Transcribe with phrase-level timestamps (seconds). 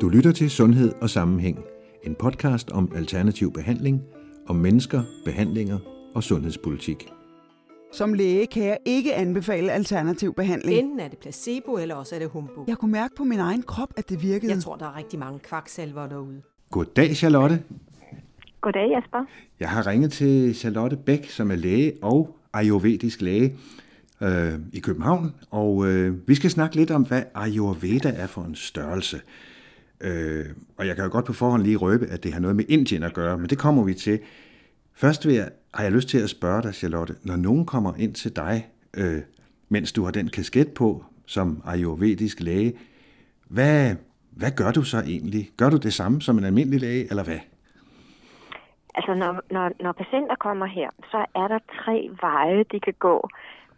[0.00, 1.58] Du lytter til Sundhed og Sammenhæng,
[2.04, 4.02] en podcast om alternativ behandling,
[4.48, 5.78] om mennesker, behandlinger
[6.14, 7.08] og sundhedspolitik.
[7.92, 10.78] Som læge kan jeg ikke anbefale alternativ behandling.
[10.78, 12.64] Enten er det placebo, eller også er det humbug.
[12.68, 14.52] Jeg kunne mærke på min egen krop, at det virkede.
[14.52, 16.42] Jeg tror, der er rigtig mange kvaksalver derude.
[16.70, 17.62] Goddag, Charlotte.
[18.60, 19.24] Goddag, Jasper.
[19.60, 23.56] Jeg har ringet til Charlotte Bæk, som er læge og ayurvedisk læge
[24.22, 28.54] øh, i København, og øh, vi skal snakke lidt om, hvad Ayurveda er for en
[28.54, 29.20] størrelse.
[30.00, 30.46] Øh,
[30.78, 33.02] og jeg kan jo godt på forhånd lige røbe, at det har noget med Indien
[33.02, 34.20] at gøre, men det kommer vi til.
[34.94, 38.14] Først vil jeg, har jeg lyst til at spørge dig, Charlotte, når nogen kommer ind
[38.14, 39.22] til dig, øh,
[39.68, 42.72] mens du har den kasket på som ayurvedisk læge,
[43.48, 43.96] hvad,
[44.30, 45.50] hvad gør du så egentlig?
[45.56, 47.38] Gør du det samme som en almindelig læge, eller hvad?
[48.94, 53.28] Altså, når, når, når patienter kommer her, så er der tre veje, de kan gå.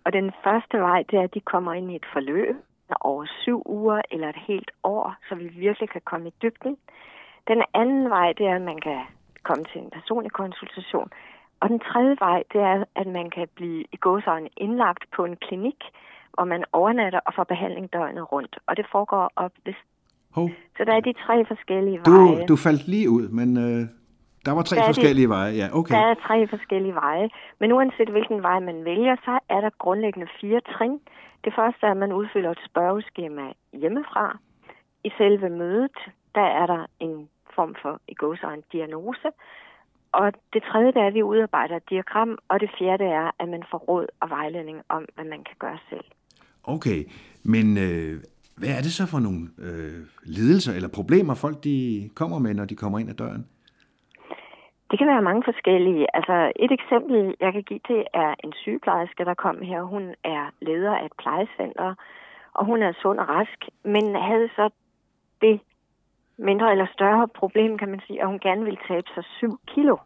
[0.04, 2.56] Og den første vej, det er, at de kommer ind i et forløb
[3.00, 6.76] over syv uger eller et helt år, så vi virkelig kan komme i dybden.
[7.48, 9.00] Den anden vej, det er, at man kan
[9.42, 11.08] komme til en personlig konsultation.
[11.60, 15.36] Og den tredje vej, det er, at man kan blive i gåsøjne indlagt på en
[15.36, 15.80] klinik,
[16.34, 18.58] hvor man overnatter og får behandling døgnet rundt.
[18.66, 19.74] Og det foregår op ved...
[20.30, 20.50] Hov.
[20.76, 22.46] Så der er de tre forskellige Du, veje.
[22.46, 23.80] du faldt lige ud, men øh,
[24.46, 25.52] der var tre Der er de- forskellige veje.
[25.52, 25.94] Ja, okay.
[25.94, 27.28] Der er tre forskellige veje.
[27.60, 31.00] Men uanset hvilken vej man vælger, så er der grundlæggende fire trin.
[31.44, 34.38] Det første er, at man udfylder et spørgeskema hjemmefra.
[35.04, 35.96] I selve mødet,
[36.34, 39.28] der er der en form for i gåsøjne diagnose.
[40.12, 42.38] Og det tredje det er, at vi udarbejder et diagram.
[42.48, 45.78] Og det fjerde er, at man får råd og vejledning om, hvad man kan gøre
[45.90, 46.04] selv.
[46.64, 47.04] Okay,
[47.42, 48.20] men øh,
[48.56, 52.64] hvad er det så for nogle øh, lidelser eller problemer, folk de kommer med, når
[52.64, 53.46] de kommer ind ad døren?
[54.92, 56.16] Det kan være mange forskellige.
[56.16, 59.82] Altså et eksempel, jeg kan give, til, er en sygeplejerske, der kom her.
[59.82, 61.94] Hun er leder af et plejecenter,
[62.54, 64.70] og hun er sund og rask, men havde så
[65.40, 65.60] det
[66.36, 69.96] mindre eller større problem, kan man sige, at hun gerne ville tabe sig 7 kilo.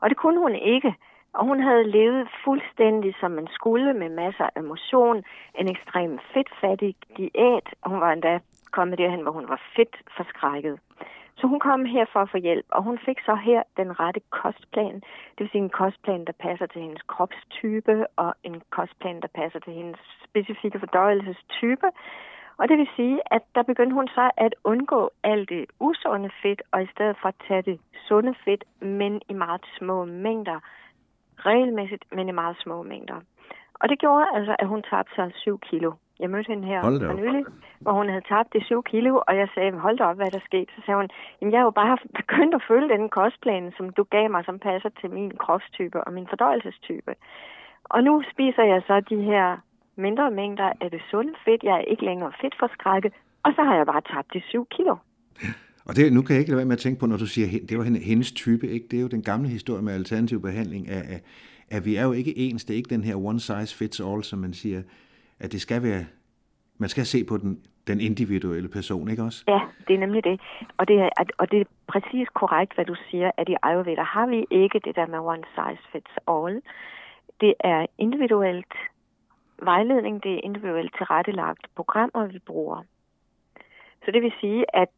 [0.00, 0.94] Og det kunne hun ikke.
[1.32, 5.24] Og hun havde levet fuldstændig som man skulle, med masser af motion,
[5.58, 8.38] en ekstrem fedtfattig diæt, og hun var endda
[8.70, 10.78] kommet derhen, hvor hun var fedt forskrækket.
[11.40, 14.20] Så hun kom her for at få hjælp, og hun fik så her den rette
[14.30, 14.94] kostplan.
[14.94, 19.58] Det vil sige en kostplan, der passer til hendes kropstype, og en kostplan, der passer
[19.58, 21.88] til hendes specifikke fordøjelsestype.
[22.56, 26.62] Og det vil sige, at der begyndte hun så at undgå alt det usunde fedt,
[26.72, 30.60] og i stedet for at tage det sunde fedt, men i meget små mængder.
[31.38, 33.20] Regelmæssigt, men i meget små mængder.
[33.74, 35.92] Og det gjorde altså, at hun tabte sig 7 kilo.
[36.20, 37.44] Jeg mødte hende her for nylig,
[37.80, 40.30] hvor hun havde tabt de 7 kilo, og jeg sagde, hold da op, hvad er
[40.30, 40.70] der skete?
[40.76, 41.08] Så sagde hun,
[41.38, 44.58] jamen jeg har jo bare begyndt at følge den kostplan, som du gav mig, som
[44.58, 47.12] passer til min kropstype og min fordøjelsestype.
[47.84, 49.46] Og nu spiser jeg så de her
[49.96, 51.62] mindre mængder af det sunde fedt.
[51.62, 53.12] Jeg er ikke længere fedtforskrækket,
[53.44, 54.96] og så har jeg bare tabt de 7 kilo.
[55.88, 57.46] Og det, nu kan jeg ikke lade være med at tænke på, når du siger,
[57.68, 58.86] det var hende- hendes type, ikke?
[58.90, 61.20] det er jo den gamle historie med alternativ behandling, af, af,
[61.70, 64.22] at vi er jo ikke ens, det er ikke den her one size fits all,
[64.24, 64.82] som man siger,
[65.40, 66.04] at det skal være,
[66.78, 69.44] man skal se på den, den individuelle person, ikke også?
[69.48, 70.40] Ja, det er nemlig det.
[70.76, 71.08] Og det er,
[71.38, 74.96] og det er præcis korrekt, hvad du siger, at i Ayurveda har vi ikke det
[74.96, 76.62] der med one size fits all.
[77.40, 78.74] Det er individuelt
[79.62, 82.82] vejledning, det er individuelt tilrettelagt programmer, vi bruger.
[84.04, 84.96] Så det vil sige, at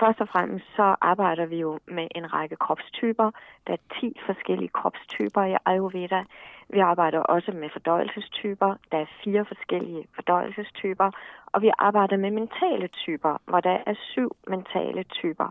[0.00, 3.30] først og fremmest så arbejder vi jo med en række kropstyper.
[3.66, 6.24] Der er 10 forskellige kropstyper i Ayurveda.
[6.68, 8.74] Vi arbejder også med fordøjelsestyper.
[8.92, 11.10] Der er fire forskellige fordøjelsestyper.
[11.52, 15.48] Og vi arbejder med mentale typer, hvor der er syv mentale typer.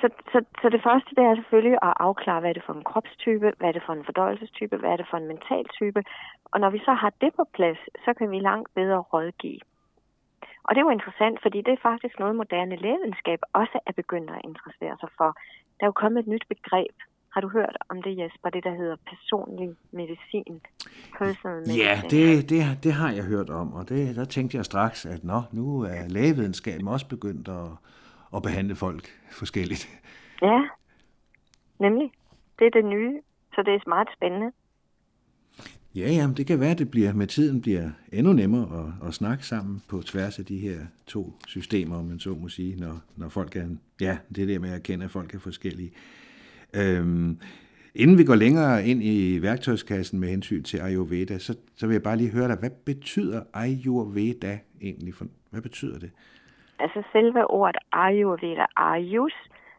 [0.00, 2.84] Så, så, så det første det er selvfølgelig at afklare, hvad er det for en
[2.84, 6.04] kropstype, hvad er det for en fordøjelsestype, hvad er det for en mental type.
[6.44, 9.60] Og når vi så har det på plads, så kan vi langt bedre rådgive.
[10.66, 14.30] Og det er jo interessant, fordi det er faktisk noget, moderne lægevidenskab også er begyndt
[14.30, 15.30] at interessere sig for.
[15.76, 16.96] Der er jo kommet et nyt begreb.
[17.34, 18.50] Har du hørt om det, Jesper?
[18.50, 20.60] Det, der hedder personlig medicin.
[21.18, 21.76] Personal.
[21.84, 25.24] Ja, det, det, det har jeg hørt om, og det, der tænkte jeg straks, at
[25.24, 27.68] nå, nu er lægevidenskaben også begyndt at,
[28.36, 29.88] at behandle folk forskelligt.
[30.42, 30.60] Ja,
[31.78, 32.12] nemlig.
[32.58, 33.20] Det er det nye,
[33.54, 34.52] så det er meget spændende.
[35.96, 39.14] Ja, jamen, det kan være, at det bliver, med tiden bliver endnu nemmere at, at
[39.14, 43.00] snakke sammen på tværs af de her to systemer, om man så må sige, når,
[43.16, 43.66] når folk er,
[44.00, 45.92] ja, det der med at erkende, at folk er forskellige.
[46.76, 47.40] Øhm,
[47.94, 52.02] inden vi går længere ind i værktøjskassen med hensyn til Ayurveda, så, så vil jeg
[52.02, 55.14] bare lige høre dig, hvad betyder Ayurveda egentlig?
[55.14, 56.10] For, hvad betyder det?
[56.78, 59.32] Altså selve ordet Ayurveda, Ayus,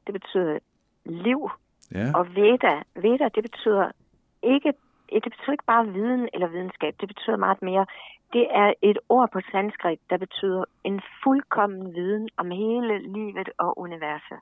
[0.06, 0.60] det betyder
[1.06, 1.50] liv,
[1.92, 3.92] Ja, og Veda, Veda, det betyder
[4.44, 4.74] ikke
[5.14, 7.86] det betyder ikke bare viden eller videnskab, det betyder meget mere.
[8.34, 13.80] Det er et ord på sanskrit, der betyder en fuldkommen viden om hele livet og
[13.80, 14.40] universet.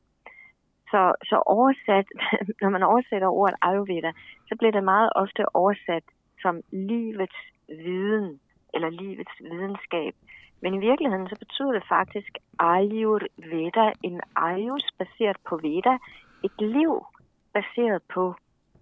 [0.91, 2.07] Så, så oversat,
[2.62, 4.12] når man oversætter ordet Ayurveda,
[4.47, 6.03] så bliver det meget ofte oversat
[6.41, 8.39] som livets viden
[8.73, 10.13] eller livets videnskab.
[10.62, 15.97] Men i virkeligheden så betyder det faktisk Ayurveda, en Ayus baseret på Veda,
[16.44, 17.06] et liv
[17.53, 18.35] baseret på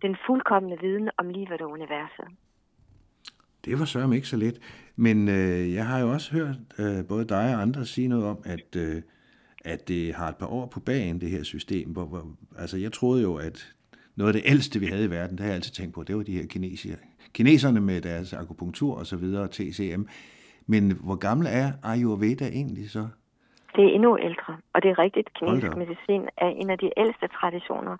[0.03, 2.27] den fuldkommende viden om livet og universet.
[3.65, 4.59] Det var sørme ikke så let.
[4.95, 8.37] Men øh, jeg har jo også hørt øh, både dig og andre sige noget om,
[8.45, 9.01] at, øh,
[9.65, 11.89] at det har et par år på bagen, det her system.
[11.89, 12.23] Hvor, hvor,
[12.59, 13.73] altså, jeg troede jo, at
[14.15, 16.15] noget af det ældste, vi havde i verden, det har jeg altid tænkt på, det
[16.17, 16.95] var de her kinesier,
[17.33, 20.03] kineserne med deres akupunktur og så videre, TCM.
[20.67, 23.07] Men hvor gammel er Ayurveda egentlig så?
[23.75, 25.33] Det er endnu ældre, og det er rigtigt.
[25.33, 27.97] Kinesisk medicin er en af de ældste traditioner.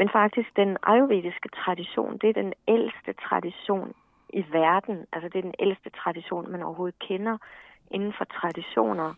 [0.00, 3.92] Men faktisk, den ayurvediske tradition, det er den ældste tradition
[4.28, 5.06] i verden.
[5.12, 7.36] Altså det er den ældste tradition, man overhovedet kender
[7.90, 9.14] inden for traditioner.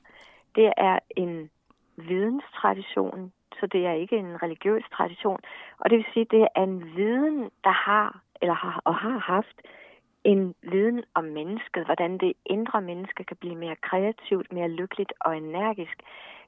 [0.55, 1.51] Det er en
[1.97, 5.41] videnstradition, så det er ikke en religiøs tradition.
[5.79, 9.59] Og det vil sige, det er en viden, der har, eller har, og har haft
[10.25, 15.37] en viden om mennesket, hvordan det indre menneske kan blive mere kreativt, mere lykkeligt og
[15.37, 15.97] energisk.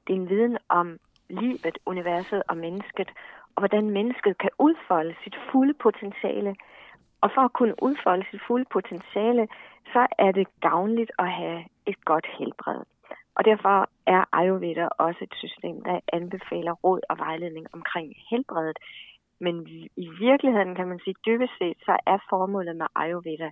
[0.07, 0.99] Det er en viden om
[1.29, 3.11] livet, universet og mennesket,
[3.55, 6.55] og hvordan mennesket kan udfolde sit fulde potentiale.
[7.21, 9.47] Og for at kunne udfolde sit fulde potentiale,
[9.93, 12.81] så er det gavnligt at have et godt helbred.
[13.35, 18.77] Og derfor er Ayurveda også et system, der anbefaler råd og vejledning omkring helbredet.
[19.39, 19.67] Men
[19.97, 23.49] i virkeligheden kan man sige, dybest set, så er formålet med Ayurveda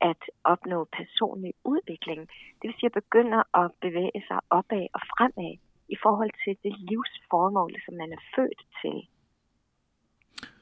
[0.00, 2.20] at opnå personlig udvikling.
[2.58, 5.52] Det vil sige at begynde at bevæge sig opad og fremad
[5.88, 8.96] i forhold til det livsformål, som man er født til.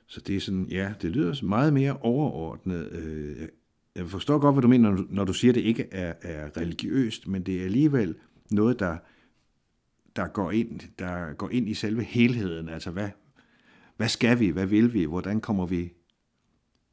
[0.07, 2.89] Så det er sådan, ja, det lyder meget mere overordnet.
[2.93, 3.49] Øh,
[3.97, 7.29] jeg forstår godt, hvad du mener, når du siger, at det ikke er, er religiøst,
[7.29, 8.15] men det er alligevel
[8.51, 8.97] noget, der,
[10.17, 12.69] der, går ind, der går ind i selve helheden.
[12.69, 13.09] Altså, hvad,
[13.97, 14.49] hvad skal vi?
[14.51, 15.05] Hvad vil vi?
[15.05, 15.93] Hvordan kommer vi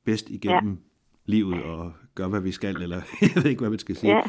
[0.06, 1.32] bedst igennem ja.
[1.32, 2.76] livet og gør, hvad vi skal?
[2.76, 3.02] Eller
[3.36, 4.16] jeg ved ikke, hvad man skal sige.
[4.16, 4.22] Ja,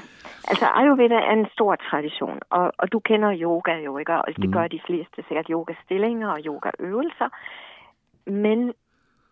[0.49, 4.12] altså Ayurveda er en stor tradition, og, og du kender yoga jo, ikke?
[4.12, 4.52] Og det mm.
[4.52, 7.29] gør de fleste sikkert yoga-stillinger og yoga-øvelser.
[8.26, 8.72] Men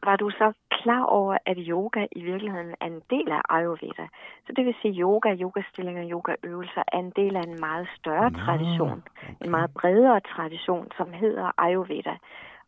[0.04, 4.06] var du så klar over, at yoga i virkeligheden er en del af Ayurveda?
[4.46, 8.31] Så det vil sige, at yoga, yogastillinger, yogaøvelser er en del af en meget større
[8.31, 9.34] no, tradition, okay.
[9.44, 12.16] en meget bredere tradition, som hedder Ayurveda.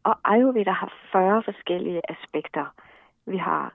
[0.05, 2.67] Og Ayurveda har 40 forskellige aspekter.
[3.27, 3.75] Vi har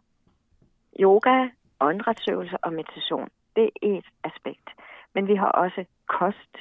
[0.99, 1.47] yoga,
[1.79, 3.29] åndedrætsøvelser og meditation.
[3.55, 4.69] Det er et aspekt.
[5.13, 6.57] Men vi har også kost,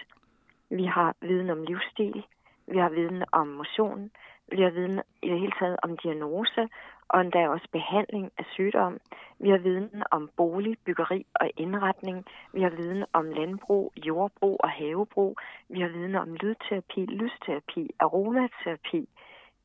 [0.70, 2.24] vi har viden om livsstil,
[2.66, 4.10] vi har viden om motion,
[4.52, 6.68] vi har viden i det hele taget om diagnose,
[7.08, 8.98] og endda også behandling af sygdom.
[9.38, 12.24] Vi har viden om bolig, byggeri og indretning.
[12.52, 15.36] Vi har viden om landbrug, jordbrug og havebrug.
[15.68, 19.08] Vi har viden om lydterapi, lysterapi, aromaterapi.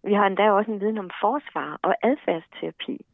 [0.04, 3.06] Vi har endda også en viden om forsvar og adfærdsterapi.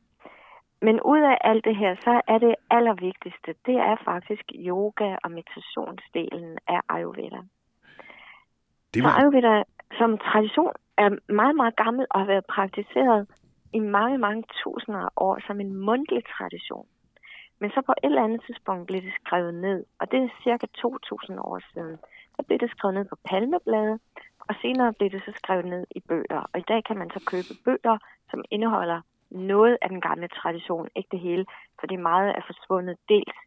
[0.82, 5.32] Men ud af alt det her, så er det allervigtigste, det er faktisk yoga og
[5.32, 7.42] meditationsdelen af Ayurveda.
[8.94, 9.10] Det var...
[9.10, 9.64] Så Ayurveda
[9.98, 13.28] som tradition er meget, meget gammel og har været praktiseret
[13.74, 16.88] i mange, mange tusinder af år som en mundtlig tradition.
[17.60, 20.68] Men så på et eller andet tidspunkt blev det skrevet ned, og det er cirka
[20.78, 21.98] 2.000 år siden.
[22.36, 24.00] Så blev det skrevet ned på palmeblade,
[24.40, 26.42] og senere blev det så skrevet ned i bøger.
[26.54, 27.98] Og i dag kan man så købe bøger,
[28.32, 29.02] som indeholder
[29.32, 31.46] noget af den gamle tradition, ikke det hele,
[31.80, 33.38] fordi meget er forsvundet dels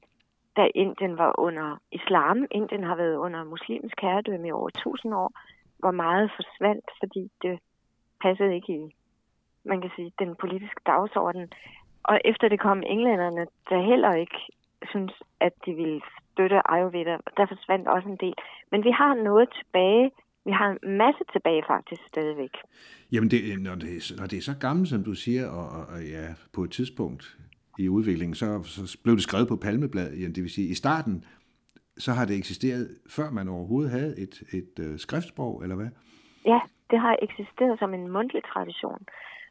[0.57, 2.47] da Indien var under islam.
[2.51, 5.31] Indien har været under muslimsk herredømme i over 1000 år,
[5.81, 7.59] hvor meget forsvandt, fordi det
[8.25, 8.95] passede ikke i,
[9.65, 11.45] man kan sige, den politiske dagsorden.
[12.03, 14.39] Og efter det kom englænderne, der heller ikke
[14.91, 16.01] synes, at de ville
[16.33, 18.35] støtte Ayurveda, der forsvandt også en del.
[18.71, 20.11] Men vi har noget tilbage,
[20.45, 22.55] vi har en masse tilbage faktisk stadigvæk.
[23.13, 26.27] Jamen, det, når, det, når det er så gammelt, som du siger, og, og ja,
[26.55, 27.39] på et tidspunkt
[27.79, 30.13] i udviklingen, så, så blev det skrevet på palmeblad.
[30.13, 31.25] Jamen, det vil sige, i starten
[32.05, 32.85] så har det eksisteret,
[33.17, 35.91] før man overhovedet havde et, et øh, skriftsprog, eller hvad?
[36.47, 39.03] Ja, det har eksisteret som en mundtlig tradition.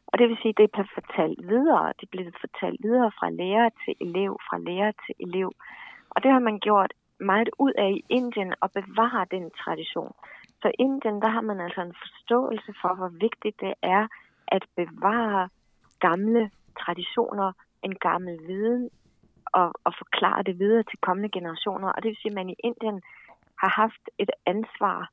[0.06, 1.92] Og det vil sige, at det bliver fortalt videre.
[2.00, 5.52] Det bliver fortalt videre fra lærer til elev, fra lærer til elev.
[6.10, 10.12] Og det har man gjort meget ud af i Indien og bevare den tradition.
[10.62, 14.06] Så i Indien, der har man altså en forståelse for, hvor vigtigt det er
[14.48, 15.48] at bevare
[16.00, 16.50] gamle
[16.82, 17.52] traditioner,
[17.82, 18.90] en gammel viden,
[19.52, 21.88] og, og forklare det videre til kommende generationer.
[21.88, 23.02] Og det vil sige, at man i Indien
[23.62, 25.10] har haft et ansvar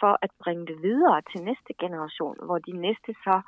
[0.00, 3.40] for at bringe det videre til næste generation, hvor de næste så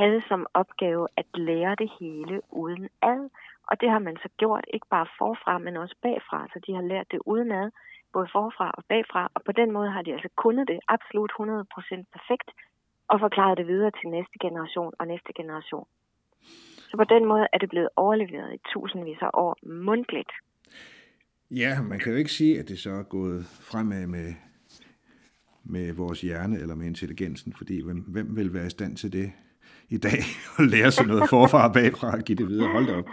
[0.00, 3.30] havde som opgave at lære det hele uden ad.
[3.70, 6.48] Og det har man så gjort, ikke bare forfra, men også bagfra.
[6.52, 7.70] Så de har lært det udenad,
[8.12, 9.22] både forfra og bagfra.
[9.34, 12.48] Og på den måde har de altså kunnet det absolut 100% perfekt,
[13.08, 15.86] og forklaret det videre til næste generation og næste generation.
[16.94, 20.32] Så på den måde er det blevet overleveret i tusindvis af år mundtligt.
[21.50, 24.34] Ja, man kan jo ikke sige, at det så er gået fremad med,
[25.64, 29.32] med vores hjerne eller med intelligensen, fordi hvem, hvem vil være i stand til det
[29.88, 30.20] i dag,
[30.58, 32.72] og lære sig noget forfra og bagfra og give det videre?
[32.72, 33.08] Hold da op.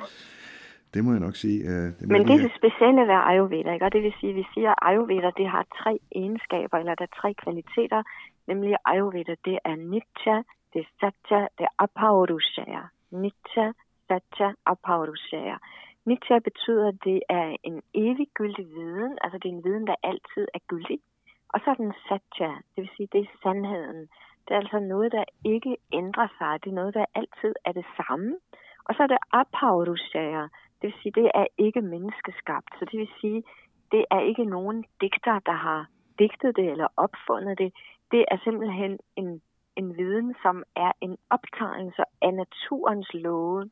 [0.94, 1.60] Det må jeg nok sige.
[1.72, 3.86] Uh, det Men det er det specielle ved Ayurveda, ikke?
[3.86, 7.06] og det vil sige, at vi siger, at Ayurveda det har tre egenskaber, eller der
[7.10, 8.04] er tre kvaliteter,
[8.48, 10.38] nemlig Ayurveda, det er Nitya,
[10.74, 12.84] det er Satya, det er Apaurushaya.
[13.12, 13.74] Nitya,
[14.08, 15.58] Satya, Apaurushaya.
[16.06, 20.48] Nitya betyder, at det er en eviggyldig viden, altså det er en viden, der altid
[20.54, 21.00] er gyldig.
[21.54, 24.02] Og så er den Satya, det vil sige, det er sandheden.
[24.46, 26.64] Det er altså noget, der ikke ændrer sig.
[26.64, 28.38] Det er noget, der altid er det samme.
[28.86, 30.44] Og så er det Apaurushaya,
[30.78, 32.72] det vil sige, det er ikke menneskeskabt.
[32.80, 33.44] Så det vil sige,
[33.92, 35.88] det er ikke nogen digter, der har
[36.20, 37.74] digtet det eller opfundet det.
[38.12, 39.42] Det er simpelthen en,
[39.76, 43.70] en viden, som er en optegnelse af naturens love.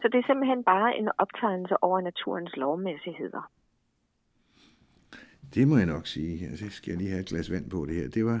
[0.00, 3.50] Så det er simpelthen bare en optegnelse over naturens lovmæssigheder.
[5.54, 6.46] Det må jeg nok sige.
[6.46, 8.08] Altså, skal jeg lige have et glas vand på det her.
[8.08, 8.40] Det var,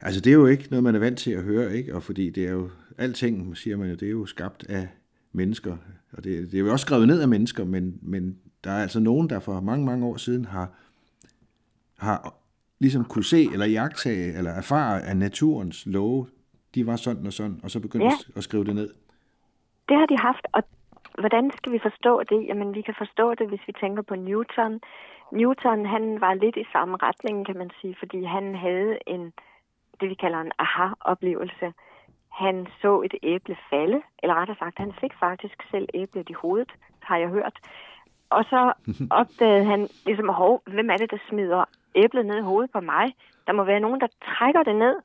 [0.00, 1.94] altså det er jo ikke noget, man er vant til at høre, ikke?
[1.94, 4.88] Og fordi det er jo, alting, siger man jo, det er jo skabt af
[5.32, 5.76] mennesker.
[6.12, 9.00] Og det, det er jo også skrevet ned af mennesker, men, men der er altså
[9.00, 10.72] nogen, der for mange, mange år siden har,
[11.98, 12.34] har
[12.78, 16.26] ligesom kunne se eller jagtage eller erfare af naturens love,
[16.74, 18.36] de var sådan og sådan, og så begyndte ja.
[18.36, 18.88] at skrive det ned.
[19.88, 20.62] Det har de haft, og
[21.18, 22.46] hvordan skal vi forstå det?
[22.48, 24.80] Jamen, vi kan forstå det, hvis vi tænker på Newton.
[25.32, 29.32] Newton, han var lidt i samme retning, kan man sige, fordi han havde en,
[30.00, 31.72] det vi kalder en aha-oplevelse.
[32.32, 36.72] Han så et æble falde, eller rettere sagt, han fik faktisk selv æblet i hovedet,
[37.00, 37.56] har jeg hørt.
[38.30, 38.72] Og så
[39.20, 41.64] opdagede han ligesom, hov, hvem er det, der smider
[42.02, 43.06] æblet ned i hovedet på mig?
[43.46, 44.96] Der må være nogen, der trækker det ned.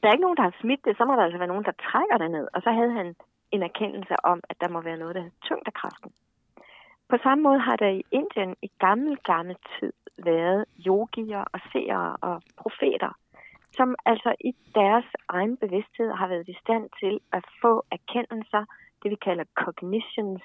[0.00, 1.80] Der er ikke nogen, der har smidt det, så må der altså være nogen, der
[1.88, 2.46] trækker det ned.
[2.54, 3.14] Og så havde han
[3.50, 6.10] en erkendelse om, at der må være noget, der hedder tyngdekraften.
[7.08, 12.16] På samme måde har der i Indien i gammel, gammel tid været yogier og seere
[12.20, 13.12] og profeter,
[13.76, 18.64] som altså i deres egen bevidsthed har været i stand til at få erkendelser,
[19.02, 20.42] det vi kalder cognitions,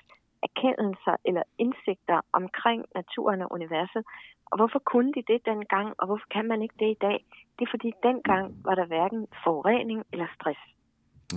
[0.47, 4.03] erkendelser eller indsigter omkring naturen og universet.
[4.51, 7.19] Og hvorfor kunne de det dengang, og hvorfor kan man ikke det i dag?
[7.55, 10.61] Det er fordi dengang var der hverken forurening eller stress.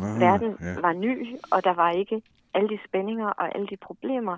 [0.02, 0.80] Ah, Verden ja.
[0.86, 1.14] var ny,
[1.52, 2.22] og der var ikke
[2.54, 4.36] alle de spændinger og alle de problemer,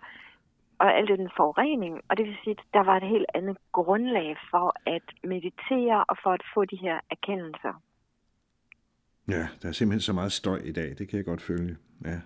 [0.78, 2.00] og alt den forurening.
[2.08, 6.16] Og det vil sige, at der var et helt andet grundlag for at meditere og
[6.22, 7.74] for at få de her erkendelser.
[9.28, 11.76] Ja, der er simpelthen så meget støj i dag, det kan jeg godt følge.
[12.04, 12.20] Ja.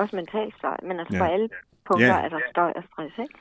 [0.00, 1.22] Også mental støj, men altså ja.
[1.22, 1.48] på alle
[1.86, 2.24] punkter ja.
[2.24, 3.34] er der støj og stress, ikke?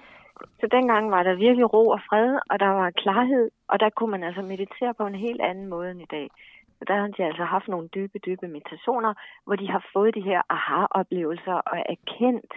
[0.59, 4.12] Så dengang var der virkelig ro og fred, og der var klarhed, og der kunne
[4.12, 6.27] man altså meditere på en helt anden måde end i dag.
[6.77, 9.13] Så der har de altså haft nogle dybe, dybe meditationer,
[9.45, 12.53] hvor de har fået de her aha-oplevelser og erkendt,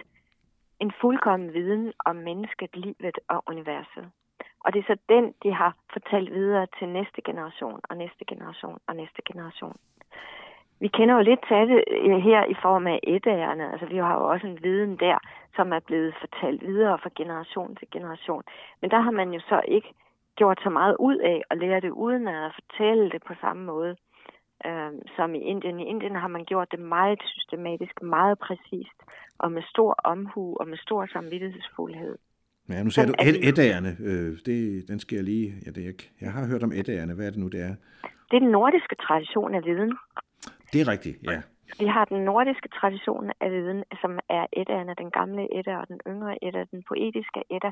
[0.79, 4.05] en fuldkommen viden om mennesket, livet og universet.
[4.59, 8.79] Og det er så den, de har fortalt videre til næste generation og næste generation
[8.87, 9.77] og næste generation.
[10.79, 13.71] Vi kender jo lidt til det øh, her i form af etagerne.
[13.71, 15.17] Altså, vi har jo også en viden der,
[15.55, 18.43] som er blevet fortalt videre fra generation til generation.
[18.81, 19.89] Men der har man jo så ikke
[20.35, 23.95] gjort så meget ud af at lære det uden at fortælle det på samme måde
[24.65, 25.79] øh, som i Indien.
[25.79, 28.99] I Indien har man gjort det meget systematisk, meget præcist,
[29.37, 32.15] og med stor omhu og med stor samvittighedsfuldhed.
[32.69, 33.59] Ja, nu sagde du et.
[34.09, 35.53] Øh, det, den skal jeg lige...
[35.65, 37.13] Ja, det, jeg, jeg har hørt om Eddagerne.
[37.15, 37.75] Hvad er det nu, det er?
[38.29, 39.93] Det er den nordiske tradition af viden.
[40.73, 41.41] Det er rigtigt, ja.
[41.79, 45.99] Vi har den nordiske tradition af viden, som er Eddagerne, den gamle etter og den
[46.07, 47.71] yngre etter, den poetiske etter.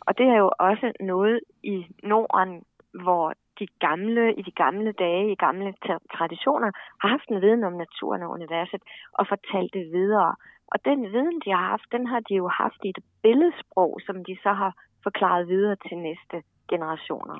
[0.00, 2.62] Og det er jo også noget i Norden,
[3.04, 5.74] hvor de gamle, i de gamle dage, i gamle
[6.16, 10.34] traditioner, har haft en viden om naturen og universet og fortalt det videre.
[10.72, 14.24] Og den viden, de har haft, den har de jo haft i et billedsprog, som
[14.24, 14.72] de så har
[15.02, 16.36] forklaret videre til næste
[16.68, 17.38] generationer.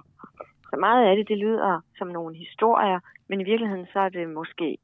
[0.71, 4.29] Så meget af det, det lyder som nogle historier, men i virkeligheden så er det
[4.29, 4.79] måske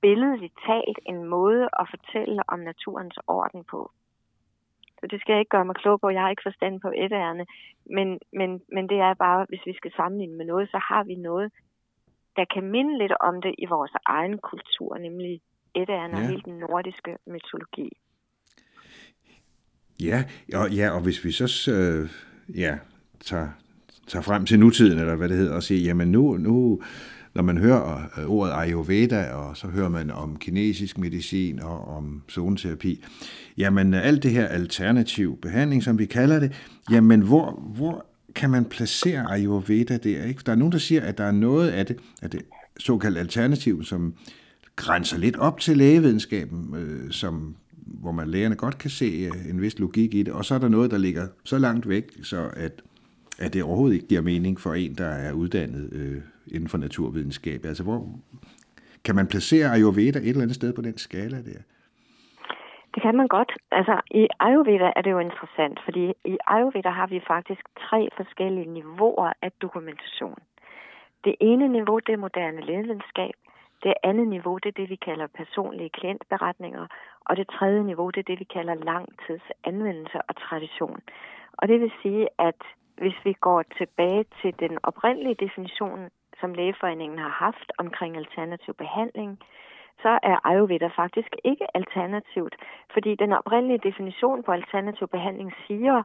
[0.00, 3.90] billedligt talt en måde at fortælle om naturens orden på.
[5.00, 6.08] Så det skal jeg ikke gøre mig klog på.
[6.10, 7.44] Jeg har ikke forstand på etærerne.
[7.96, 11.14] Men, men, men det er bare, hvis vi skal sammenligne med noget, så har vi
[11.14, 11.52] noget,
[12.36, 15.40] der kan minde lidt om det i vores egen kultur, nemlig
[15.74, 16.22] etærerne ja.
[16.22, 17.88] og hele den nordiske mytologi.
[20.00, 20.18] Ja,
[20.54, 22.10] og, ja, og hvis vi så øh,
[22.58, 22.78] ja,
[23.20, 23.48] tager,
[24.06, 26.80] tager frem til nutiden, eller hvad det hedder, og siger, jamen nu, nu,
[27.34, 32.22] når man hører øh, ordet Ayurveda, og så hører man om kinesisk medicin og om
[32.30, 33.04] zoneterapi,
[33.58, 36.52] jamen alt det her alternativ behandling, som vi kalder det,
[36.90, 40.24] jamen hvor, hvor kan man placere Ayurveda der?
[40.24, 40.42] Ikke?
[40.46, 42.42] Der er nogen, der siger, at der er noget af det, af det
[42.78, 44.14] såkaldt alternativ, som
[44.76, 49.62] grænser lidt op til lægevidenskaben, øh, som, hvor man lægerne godt kan se øh, en
[49.62, 52.50] vis logik i det, og så er der noget, der ligger så langt væk, så
[52.56, 52.82] at,
[53.38, 56.22] at det overhovedet ikke giver mening for en, der er uddannet øh,
[56.54, 57.64] inden for naturvidenskab.
[57.64, 58.08] Altså, hvor
[59.04, 61.60] kan man placere Ayurveda et eller andet sted på den skala der?
[62.94, 63.52] Det kan man godt.
[63.70, 68.72] Altså, i Ayurveda er det jo interessant, fordi i Ayurveda har vi faktisk tre forskellige
[68.78, 70.38] niveauer af dokumentation.
[71.24, 73.34] Det ene niveau, det er moderne lægevidenskab.
[73.82, 76.86] Det andet niveau, det er det, vi kalder personlige klientberetninger.
[77.24, 81.00] Og det tredje niveau, det er det, vi kalder langtidsanvendelse og tradition.
[81.52, 82.60] Og det vil sige, at
[82.98, 86.10] hvis vi går tilbage til den oprindelige definition,
[86.40, 89.38] som Lægeforeningen har haft omkring alternativ behandling,
[90.02, 92.54] så er Ayurveda faktisk ikke alternativt,
[92.92, 96.02] fordi den oprindelige definition på alternativ behandling siger,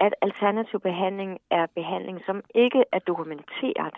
[0.00, 3.94] at alternativ behandling er behandling, som ikke er dokumenteret.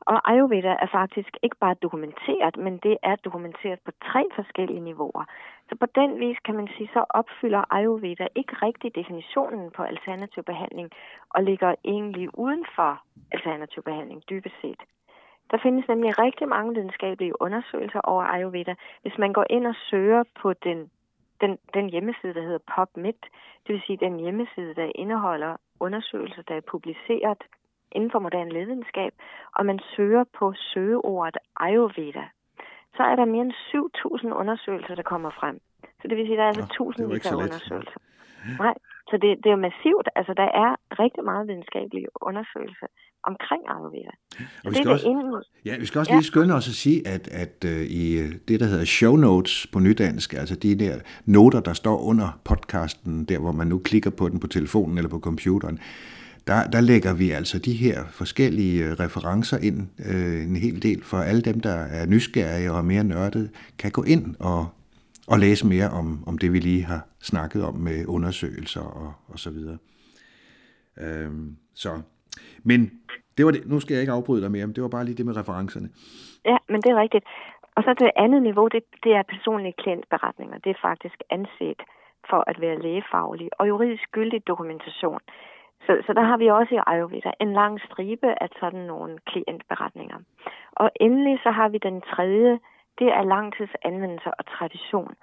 [0.00, 5.24] Og Ayurveda er faktisk ikke bare dokumenteret, men det er dokumenteret på tre forskellige niveauer.
[5.72, 10.42] Så på den vis kan man sige, så opfylder Ayurveda ikke rigtig definitionen på alternativ
[10.42, 10.90] behandling
[11.30, 13.02] og ligger egentlig uden for
[13.32, 14.82] alternativ behandling dybest set.
[15.50, 18.74] Der findes nemlig rigtig mange videnskabelige undersøgelser over Ayurveda.
[19.02, 20.90] Hvis man går ind og søger på den,
[21.40, 23.20] den, den hjemmeside, der hedder PubMed,
[23.66, 27.42] det vil sige den hjemmeside, der indeholder undersøgelser, der er publiceret
[27.92, 29.12] inden for moderne lægevidenskab,
[29.56, 32.24] og man søger på søgeordet Ayurveda,
[32.96, 35.56] så er der mere end 7.000 undersøgelser, der kommer frem.
[36.00, 38.00] Så det vil sige, at der er altså ja, tusindvis af undersøgelser.
[38.64, 38.74] Nej,
[39.10, 40.06] så det, det er jo massivt.
[40.18, 40.70] Altså, der er
[41.02, 42.88] rigtig meget videnskabelige undersøgelser
[43.30, 44.14] omkring Ayurveda.
[44.64, 45.42] Og vi skal, det også, inden...
[45.64, 48.60] ja, vi skal også lige skynde os at sige, at, at uh, i øh, det,
[48.60, 50.94] der hedder show notes på nydansk, altså de der
[51.26, 55.10] noter, der står under podcasten, der hvor man nu klikker på den på telefonen eller
[55.10, 55.78] på computeren,
[56.46, 59.78] der, der lægger vi altså de her forskellige øh, referencer ind,
[60.10, 64.02] øh, en hel del, for alle dem, der er nysgerrige og mere nørdede, kan gå
[64.02, 64.66] ind og,
[65.28, 69.38] og læse mere om, om det, vi lige har snakket om med undersøgelser og, og
[69.38, 69.78] så videre.
[71.00, 72.02] Øhm, så,
[72.62, 72.90] men
[73.36, 73.66] det var det.
[73.66, 75.88] Nu skal jeg ikke afbryde dig mere, men det var bare lige det med referencerne.
[76.44, 77.24] Ja, men det er rigtigt.
[77.76, 80.58] Og så det andet niveau, det, det er personlige klientberetninger.
[80.58, 81.80] Det er faktisk anset
[82.30, 85.20] for at være lægefaglig og juridisk gyldig dokumentation.
[85.86, 90.18] Så, så der har vi også i Ayurveda en lang stribe af sådan nogle klientberetninger.
[90.72, 92.58] Og endelig så har vi den tredje,
[92.98, 95.14] det er langtidsanvendelse og tradition.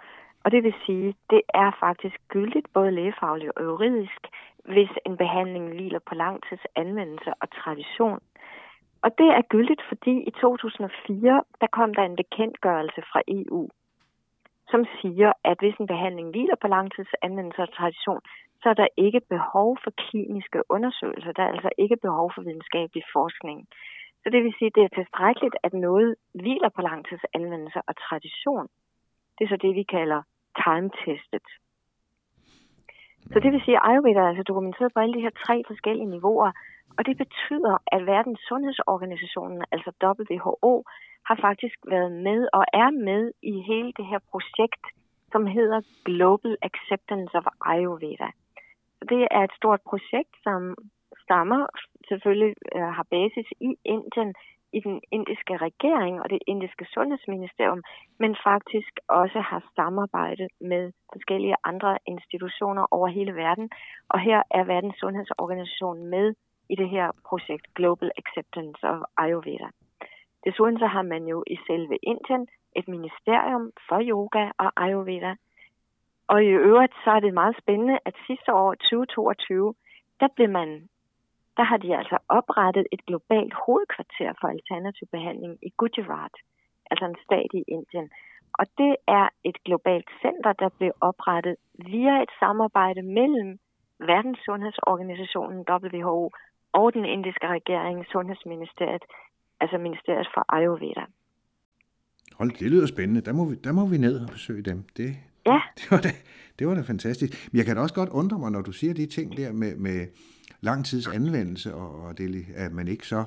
[0.43, 4.21] Og det vil sige, det er faktisk gyldigt både lægefagligt og juridisk,
[4.65, 8.19] hvis en behandling hviler på langtidsanvendelse og tradition.
[9.01, 13.69] Og det er gyldigt, fordi i 2004, der kom der en bekendtgørelse fra EU,
[14.71, 18.21] som siger, at hvis en behandling hviler på langtidsanvendelse og tradition,
[18.61, 21.31] så er der ikke behov for kliniske undersøgelser.
[21.31, 23.67] Der er altså ikke behov for videnskabelig forskning.
[24.23, 28.67] Så det vil sige, at det er tilstrækkeligt, at noget hviler på langtidsanvendelse og tradition.
[29.35, 30.21] Det er så det, vi kalder
[30.63, 31.47] time-testet.
[33.31, 36.13] Så det vil sige, at Ayurveda er altså dokumenteret på alle de her tre forskellige
[36.15, 36.51] niveauer,
[36.99, 40.83] og det betyder, at Verdens Sundhedsorganisationen, altså WHO,
[41.27, 44.85] har faktisk været med og er med i hele det her projekt,
[45.31, 48.29] som hedder Global Acceptance of Ayurveda.
[49.11, 50.75] Det er et stort projekt, som
[51.23, 51.61] stammer
[52.09, 54.33] selvfølgelig øh, har basis i Indien,
[54.77, 57.83] i den indiske regering og det indiske sundhedsministerium,
[58.19, 63.69] men faktisk også har samarbejde med forskellige andre institutioner over hele verden.
[64.09, 66.33] Og her er Verdens Sundhedsorganisation med
[66.69, 69.69] i det her projekt Global Acceptance of Ayurveda.
[70.45, 75.35] Desuden så har man jo i selve Indien et ministerium for yoga og Ayurveda,
[76.27, 79.73] og i øvrigt så er det meget spændende, at sidste år, 2022,
[80.19, 80.89] der blev man
[81.59, 86.35] der har de altså oprettet et globalt hovedkvarter for alternativ behandling i Gujarat,
[86.91, 88.09] altså en stat i Indien.
[88.59, 91.55] Og det er et globalt center, der blev oprettet
[91.91, 93.59] via et samarbejde mellem
[93.99, 96.31] Verdenssundhedsorganisationen WHO
[96.73, 99.03] og den indiske regering, Sundhedsministeriet,
[99.61, 101.05] altså Ministeriet for Ayurveda.
[102.37, 103.21] Hold, det lyder spændende.
[103.21, 104.83] Der må vi, der må vi ned og besøge dem.
[104.97, 105.59] Det, Ja.
[105.77, 106.11] Det var da,
[106.59, 107.49] det var da fantastisk.
[107.51, 109.75] Men jeg kan da også godt undre mig, når du siger de ting der med,
[109.75, 110.07] med
[110.61, 113.25] lang tids anvendelse, og, og det, at man ikke så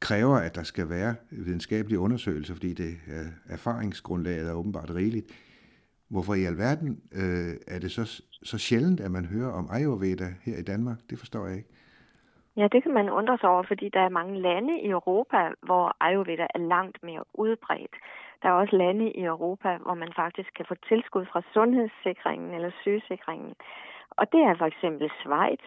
[0.00, 5.26] kræver, at der skal være videnskabelige undersøgelser, fordi det er, erfaringsgrundlaget er åbenbart rigeligt.
[6.08, 10.58] Hvorfor i alverden øh, er det så, så sjældent, at man hører om Ayurveda her
[10.58, 10.98] i Danmark?
[11.10, 11.68] Det forstår jeg ikke.
[12.56, 15.96] Ja, det kan man undre sig over, fordi der er mange lande i Europa, hvor
[16.00, 17.96] Ayurveda er langt mere udbredt.
[18.42, 22.70] Der er også lande i Europa, hvor man faktisk kan få tilskud fra sundhedssikringen eller
[22.80, 23.54] sygesikringen.
[24.10, 25.64] Og det er for eksempel Schweiz,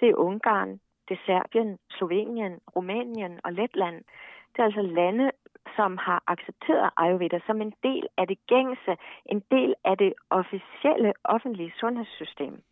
[0.00, 4.04] det er Ungarn, det er Serbien, Slovenien, Rumænien og Letland.
[4.52, 5.30] Det er altså lande,
[5.76, 11.12] som har accepteret Ayurveda som en del af det gængse, en del af det officielle
[11.24, 12.62] offentlige sundhedssystem.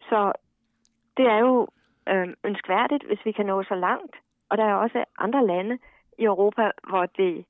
[0.00, 0.32] Så
[1.16, 1.68] det er jo
[2.08, 4.14] øh, ønskværdigt, hvis vi kan nå så langt.
[4.50, 5.78] Og der er også andre lande
[6.18, 7.44] i Europa, hvor det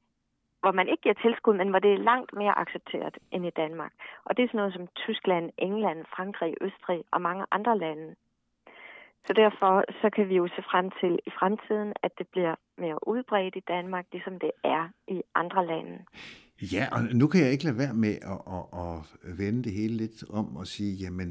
[0.65, 3.93] hvor man ikke giver tilskud, men hvor det er langt mere accepteret end i Danmark.
[4.27, 8.09] Og det er sådan noget som Tyskland, England, Frankrig, Østrig og mange andre lande.
[9.27, 13.09] Så derfor så kan vi jo se frem til i fremtiden, at det bliver mere
[13.09, 15.97] udbredt i Danmark, ligesom det er i andre lande.
[16.75, 18.99] Ja, og nu kan jeg ikke lade være med at, at, at
[19.39, 21.31] vende det hele lidt om og sige, jamen,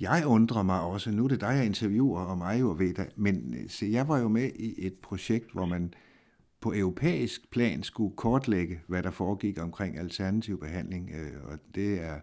[0.00, 3.08] jeg undrer mig også, nu er det dig, jeg interviewer og mig jo ved det,
[3.16, 5.94] men øh, se, jeg var jo med i et projekt, hvor man
[6.60, 12.20] på europæisk plan skulle kortlægge, hvad der foregik omkring alternativ behandling, øh, og det er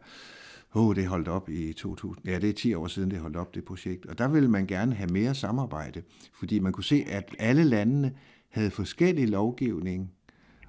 [0.74, 2.28] oh, det holdt op i 2000.
[2.28, 4.06] Ja, det er 10 år siden, det holdt op, det projekt.
[4.06, 6.02] Og der ville man gerne have mere samarbejde,
[6.34, 8.14] fordi man kunne se, at alle landene
[8.50, 10.12] havde forskellig lovgivning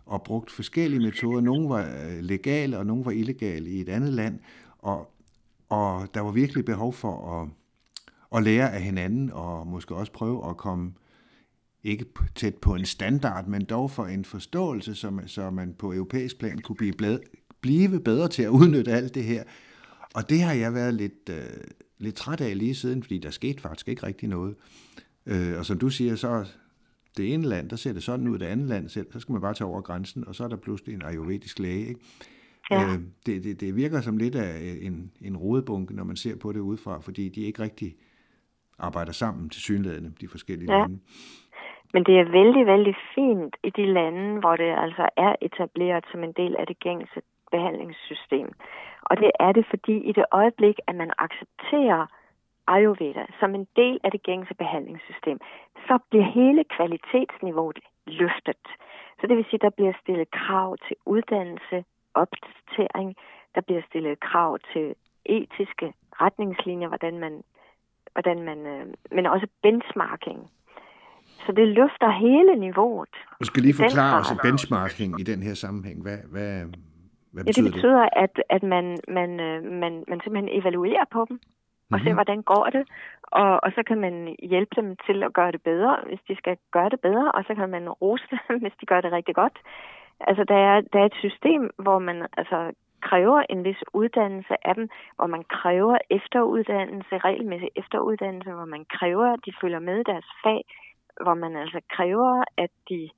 [0.06, 1.40] og brugt forskellige metoder.
[1.40, 4.38] Nogle var øh, legale, og nogle var illegale i et andet land.
[4.78, 5.13] Og,
[5.68, 7.48] og der var virkelig behov for at,
[8.36, 10.92] at lære af hinanden, og måske også prøve at komme
[11.82, 15.92] ikke tæt på en standard, men dog for en forståelse, så man, så man på
[15.92, 17.18] europæisk plan kunne blive, blad,
[17.60, 19.44] blive bedre til at udnytte alt det her.
[20.14, 21.64] Og det har jeg været lidt, øh,
[21.98, 24.54] lidt træt af lige siden, fordi der skete faktisk ikke rigtig noget.
[25.26, 26.46] Øh, og som du siger, så
[27.16, 29.54] det ene land, der ser det sådan ud, det andet land, så skal man bare
[29.54, 31.86] tage over grænsen, og så er der pludselig en ayurvedisk læge.
[31.88, 32.00] Ikke?
[32.70, 32.82] Ja.
[32.82, 36.52] Øh, det, det, det virker som lidt af en, en rodebunke, når man ser på
[36.52, 37.94] det udefra, fordi de ikke rigtig
[38.78, 40.78] arbejder sammen til synlædende, de forskellige ja.
[40.78, 40.98] lande.
[41.92, 46.24] Men det er vældig, vældig fint i de lande, hvor det altså er etableret som
[46.24, 48.48] en del af det gængse behandlingssystem.
[49.02, 52.06] Og det er det, fordi i det øjeblik, at man accepterer
[52.66, 55.38] Ayurveda som en del af det gængse behandlingssystem,
[55.86, 58.66] så bliver hele kvalitetsniveauet løftet.
[59.20, 63.16] Så det vil sige, at der bliver stillet krav til uddannelse, opdatering,
[63.54, 67.42] der bliver stillet krav til etiske retningslinjer, hvordan man,
[68.12, 70.50] hvordan man øh, men også benchmarking.
[71.46, 73.14] Så det løfter hele niveauet.
[73.40, 76.02] Du skal lige forklare os benchmarking i den her sammenhæng.
[76.02, 76.64] Hvad, hvad,
[77.32, 78.10] hvad betyder ja, det betyder, det?
[78.24, 82.04] at, at man, man, øh, man, man simpelthen evaluerer på dem, og mm-hmm.
[82.04, 82.84] ser, hvordan går det.
[83.22, 86.56] Og, og så kan man hjælpe dem til at gøre det bedre, hvis de skal
[86.72, 89.56] gøre det bedre, og så kan man rose dem, hvis de gør det rigtig godt.
[90.20, 92.72] Altså, der er, der er et system, hvor man altså,
[93.08, 99.26] kræver en vis uddannelse af dem, hvor man kræver efteruddannelse, regelmæssig efteruddannelse, hvor man kræver,
[99.32, 100.60] at de følger med i deres fag,
[101.22, 103.10] hvor man altså kræver, at de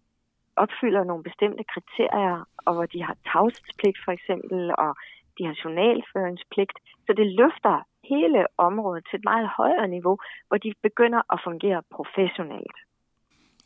[0.57, 4.91] opfylder nogle bestemte kriterier, og hvor de har tavshedspligt for eksempel, og
[5.39, 6.77] de har journalføringspligt.
[7.07, 10.17] Så det løfter hele området til et meget højere niveau,
[10.49, 12.77] hvor de begynder at fungere professionelt.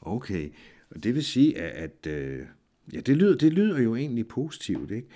[0.02, 0.44] Okay,
[0.90, 2.46] og det vil sige, at, at øh,
[2.92, 5.08] ja, det, lyder, det lyder jo egentlig positivt, ikke?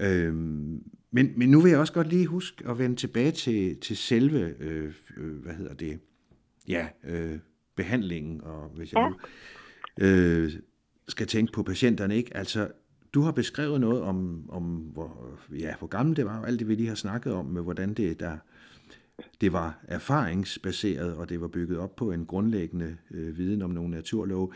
[0.00, 3.96] Øhm, men, men nu vil jeg også godt lige huske at vende tilbage til, til
[3.96, 5.98] selve, øh, øh, hvad hedder det,
[6.68, 7.38] ja, øh,
[7.76, 9.16] behandlingen, og hvis jeg nu
[10.06, 10.52] øh,
[11.08, 12.36] skal tænke på patienterne, ikke?
[12.36, 12.68] Altså,
[13.12, 16.68] du har beskrevet noget om, om hvor, ja, hvor gammel det var, og alt det,
[16.68, 18.36] vi lige har snakket om, med hvordan det, der,
[19.40, 23.90] det var erfaringsbaseret, og det var bygget op på en grundlæggende øh, viden om nogle
[23.90, 24.52] naturlove.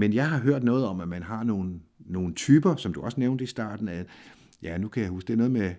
[0.00, 1.68] Men jeg har hørt noget om, at man har nogle,
[2.16, 4.02] nogle typer, som du også nævnte i starten af,
[4.62, 5.70] ja, nu kan jeg huske, det er noget med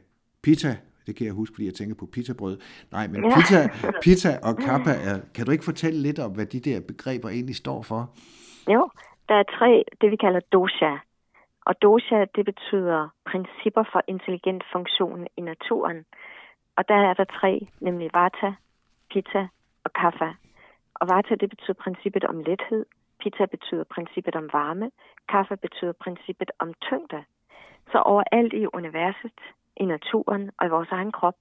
[0.44, 0.72] pita,
[1.08, 2.58] det kan jeg huske, fordi jeg tænker på pizzabrød.
[2.92, 3.60] Nej, men pizza,
[4.06, 7.56] pizza og kappa, er, kan du ikke fortælle lidt om, hvad de der begreber egentlig
[7.56, 8.02] står for?
[8.76, 8.90] Jo,
[9.30, 10.94] der er tre, det vi kalder dosha.
[11.66, 13.00] Og dosha, det betyder
[13.32, 16.00] principper for intelligent funktion i naturen.
[16.78, 18.50] Og der er der tre, nemlig vata,
[19.12, 19.48] pitta
[19.86, 20.32] og kapha.
[21.00, 22.86] Og vata, det betyder princippet om lethed.
[23.20, 24.92] Pitta betyder princippet om varme.
[25.30, 27.24] kaffe betyder princippet om tyngde.
[27.92, 29.40] Så overalt i universet,
[29.78, 31.36] i naturen og i vores egen krop,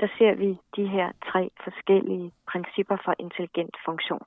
[0.00, 4.22] der ser vi de her tre forskellige principper for intelligent funktion.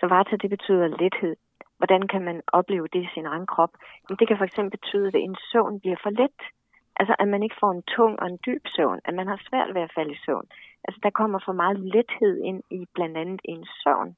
[0.00, 1.36] Så vata, det betyder lethed.
[1.78, 3.72] Hvordan kan man opleve det i sin egen krop?
[4.08, 6.40] Men det kan for eksempel betyde, at en søvn bliver for let.
[6.96, 9.00] Altså, at man ikke får en tung og en dyb søvn.
[9.04, 10.46] At man har svært ved at falde i søvn.
[10.84, 14.16] Altså, der kommer for meget lethed ind i blandt andet en søvn.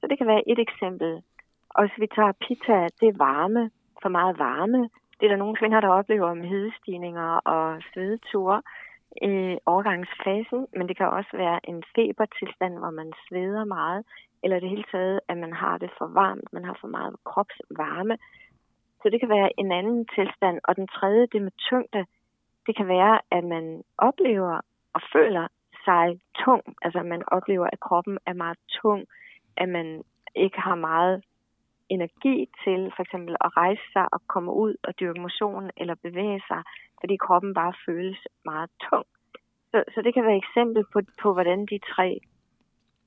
[0.00, 1.22] Så det kan være et eksempel.
[1.70, 3.70] Og hvis vi tager pita, det er varme,
[4.02, 4.82] for meget varme.
[5.16, 8.62] Det er der nogle kvinder, der oplever med hedestigninger og svedeture
[9.22, 14.04] i overgangsfasen, men det kan også være en febertilstand, hvor man sveder meget,
[14.42, 18.16] eller det hele taget, at man har det for varmt, man har for meget kropsvarme.
[19.02, 20.60] Så det kan være en anden tilstand.
[20.64, 22.06] Og den tredje, det med tyngde,
[22.66, 24.60] det kan være, at man oplever
[24.94, 25.46] og føler
[25.84, 26.62] sig tung.
[26.82, 29.06] Altså man oplever, at kroppen er meget tung,
[29.62, 29.88] at man
[30.34, 31.24] ikke har meget
[31.88, 36.42] energi til for eksempel at rejse sig og komme ud og dyrke motion eller bevæge
[36.48, 36.62] sig,
[37.00, 39.06] fordi kroppen bare føles meget tung.
[39.70, 42.08] Så, så det kan være et eksempel på, på, hvordan de tre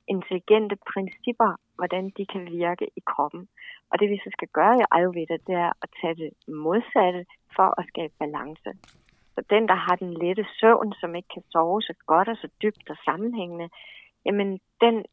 [0.07, 3.47] intelligente principper, hvordan de kan virke i kroppen.
[3.91, 7.79] Og det vi så skal gøre i Ayurveda, det er at tage det modsatte for
[7.79, 8.71] at skabe balance.
[9.35, 12.47] Så den, der har den lette søvn, som ikke kan sove så godt og så
[12.63, 13.69] dybt og sammenhængende,
[14.25, 15.05] jamen den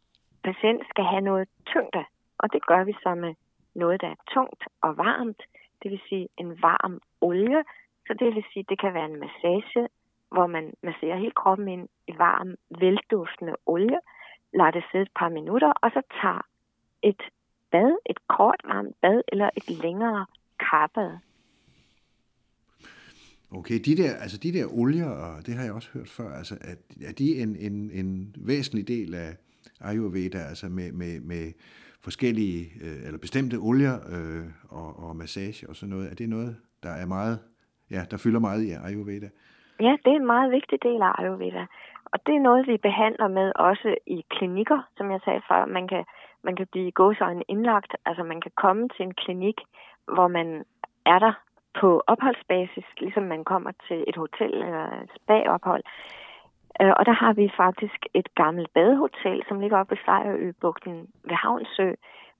[0.45, 2.05] patient skal have noget tyngde.
[2.39, 3.35] Og det gør vi så med
[3.75, 5.43] noget, der er tungt og varmt,
[5.83, 7.63] det vil sige en varm olie.
[8.07, 9.89] Så det vil sige, det kan være en massage,
[10.31, 14.01] hvor man masserer hele kroppen ind i varm, velduftende olie,
[14.55, 16.43] lader det sidde et par minutter, og så tager
[17.03, 17.23] et
[17.71, 20.27] bad, et kort varmt bad eller et længere
[20.61, 21.19] karbad.
[23.51, 26.55] Okay, de der, altså de der olier, og det har jeg også hørt før, altså
[26.61, 26.75] er,
[27.09, 29.37] er de en, en, en væsentlig del af
[29.81, 31.45] Ayurveda, altså med, med, med
[32.07, 34.47] forskellige, øh, eller bestemte olier øh,
[34.81, 36.11] og, og massage og sådan noget.
[36.11, 37.39] Er det noget, der er meget,
[37.91, 39.29] ja, der fylder meget i Ayurveda?
[39.81, 41.67] Ja, det er en meget vigtig del af Ayurveda.
[42.13, 45.65] Og det er noget, vi behandler med også i klinikker, som jeg sagde før.
[45.67, 46.05] Man kan,
[46.45, 49.59] man kan blive gåsøjne indlagt, altså man kan komme til en klinik,
[50.15, 50.65] hvor man
[51.07, 51.33] er der
[51.81, 55.83] på opholdsbasis, ligesom man kommer til et hotel eller et spa-ophold.
[56.83, 61.35] Øh, og der har vi faktisk et gammelt badehotel, som ligger oppe ved Sejrøbugten ved
[61.35, 61.93] Havnsø,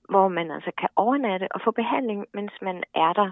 [0.09, 3.31] hvor man altså kan overnatte og få behandling, mens man er der.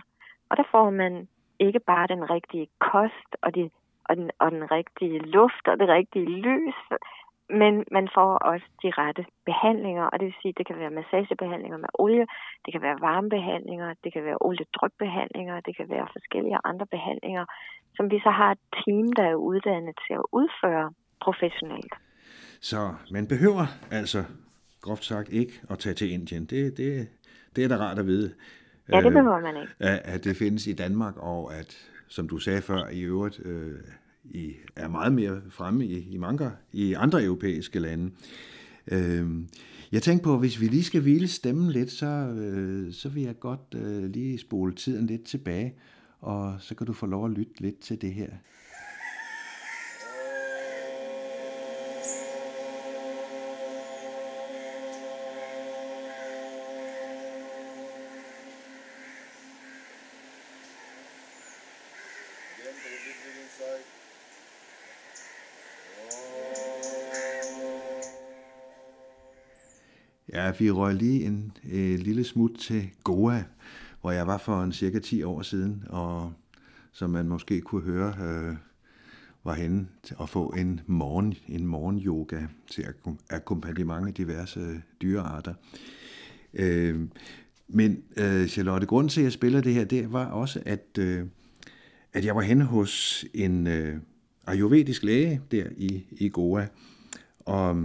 [0.50, 1.28] Og der får man
[1.60, 3.70] ikke bare den rigtige kost og, de,
[4.06, 6.80] og, den, og den rigtige luft og det rigtige lys,
[7.50, 10.98] men man får også de rette behandlinger, og det vil sige, at det kan være
[11.00, 12.26] massagebehandlinger med olie,
[12.66, 17.46] det kan være varmebehandlinger, det kan være oliedrykbehandlinger, det kan være forskellige andre behandlinger,
[17.96, 21.94] som vi så har et team, der er uddannet til at udføre professionelt.
[22.62, 24.24] Så man behøver altså
[24.82, 26.46] groft sagt ikke at tage til Indien.
[26.46, 27.08] Det, det,
[27.56, 28.34] det er da rart at vide.
[28.92, 29.74] Ja, det behøver man ikke.
[29.80, 33.80] At, at det findes i Danmark, og at, som du sagde før, i øvrigt øh,
[34.30, 38.12] i, er meget mere fremme i, i mange i andre europæiske lande.
[38.92, 39.28] Øh,
[39.92, 43.40] jeg tænkte på, hvis vi lige skal hvile stemmen lidt, så, øh, så vil jeg
[43.40, 45.74] godt øh, lige spole tiden lidt tilbage,
[46.22, 48.30] og så kan du få lov at lytte lidt til det her.
[70.34, 73.44] Ja, vi røg lige en øh, lille smut til Goa,
[74.02, 76.34] hvor jeg var for en cirka 10 år siden, og
[76.92, 78.56] som man måske kunne høre, øh,
[79.44, 82.86] var henne til at få en morgen, en morgen yoga til
[83.30, 85.54] akkompagnement af diverse øh, dyrearter.
[86.54, 87.02] Øh,
[87.68, 91.26] men øh, Charlotte, grunden til, at jeg spiller det her, det var også, at, øh,
[92.14, 93.98] at jeg var henne hos en øh,
[94.48, 96.66] ayurvedisk læge der i, i Goa,
[97.46, 97.76] og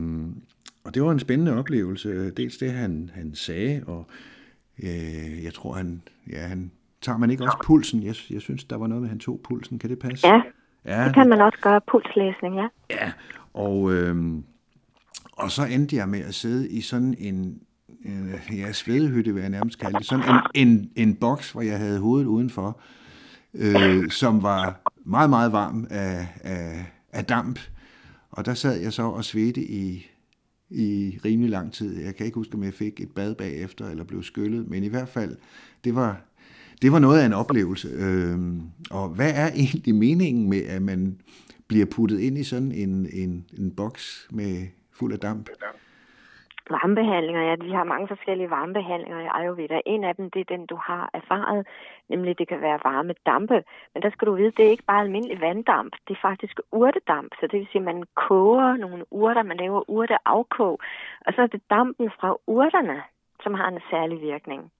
[0.85, 2.31] og det var en spændende oplevelse.
[2.31, 4.07] Dels det, han, han sagde, og
[4.83, 6.71] øh, jeg tror, han, ja, han
[7.01, 8.03] tager man ikke også pulsen?
[8.03, 9.79] Jeg, jeg synes, der var noget med, at han tog pulsen.
[9.79, 10.29] Kan det passe?
[10.29, 10.43] Ja,
[10.85, 12.69] ja det kan man også gøre, pulslæsning, ja.
[12.91, 13.13] Ja,
[13.55, 14.17] og, øh,
[15.33, 17.61] og så endte jeg med at sidde i sådan en,
[18.05, 21.79] øh, ja, svedehytte, vil jeg nærmest kalde det, sådan en, en, en boks, hvor jeg
[21.79, 22.81] havde hovedet udenfor,
[23.55, 27.59] øh, som var meget, meget varm af, af, af damp.
[28.31, 30.13] Og der sad jeg så og svedte i
[30.75, 32.01] i rimelig lang tid.
[32.05, 34.89] Jeg kan ikke huske, om jeg fik et bad bagefter, eller blev skyllet, men i
[34.89, 35.37] hvert fald,
[35.85, 36.21] det var,
[36.83, 37.89] det var noget af en oplevelse.
[37.89, 38.39] Øh,
[38.91, 41.17] og hvad er egentlig meningen med, at man
[41.69, 45.49] bliver puttet ind i sådan en, en, en boks med fuld af damp?
[46.73, 49.81] Varmebehandlinger, ja, vi har mange forskellige varmebehandlinger i Ayurveda.
[49.87, 51.67] En af dem, det er den, du har erfaret,
[52.09, 53.65] nemlig det kan være varme dampe.
[53.95, 57.33] Men der skal du vide, det er ikke bare almindelig vanddamp, det er faktisk urtedamp.
[57.41, 60.81] Så det vil sige, at man koger nogle urter, man laver urteafkog,
[61.27, 63.03] og så er det dampen fra urterne,
[63.43, 64.71] som har en særlig virkning.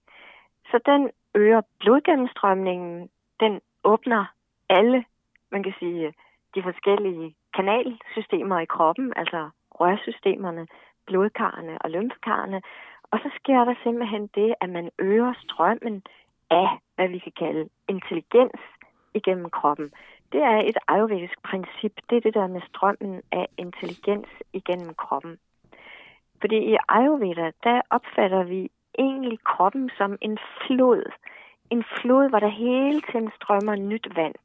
[0.71, 4.25] Så den øger blodgennemstrømningen, den åbner
[4.69, 5.05] alle,
[5.51, 6.13] man kan sige,
[6.55, 10.67] de forskellige kanalsystemer i kroppen, altså rørsystemerne,
[11.07, 12.61] blodkarrene og lymfekarrene.
[13.11, 16.03] Og så sker der simpelthen det, at man øger strømmen
[16.49, 18.61] af, hvad vi kan kalde intelligens
[19.13, 19.91] igennem kroppen.
[20.31, 21.93] det er et ayurvedisk princip.
[22.09, 25.37] Det er det der med strømmen af intelligens igennem kroppen.
[26.41, 31.03] Fordi i Ayurveda, der opfatter vi egentlig kroppen som en flod.
[31.69, 34.35] En flod, hvor der hele tiden strømmer nyt vand.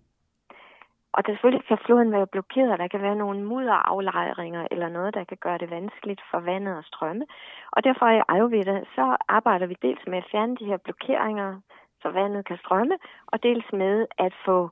[1.18, 5.24] Og der selvfølgelig kan floden være blokeret, der kan være nogle mudderaflejringer eller noget, der
[5.24, 7.24] kan gøre det vanskeligt for vandet at strømme.
[7.72, 11.60] Og derfor i Ayurveda, så arbejder vi dels med at fjerne de her blokeringer,
[12.02, 14.70] så vandet kan strømme, og dels med at få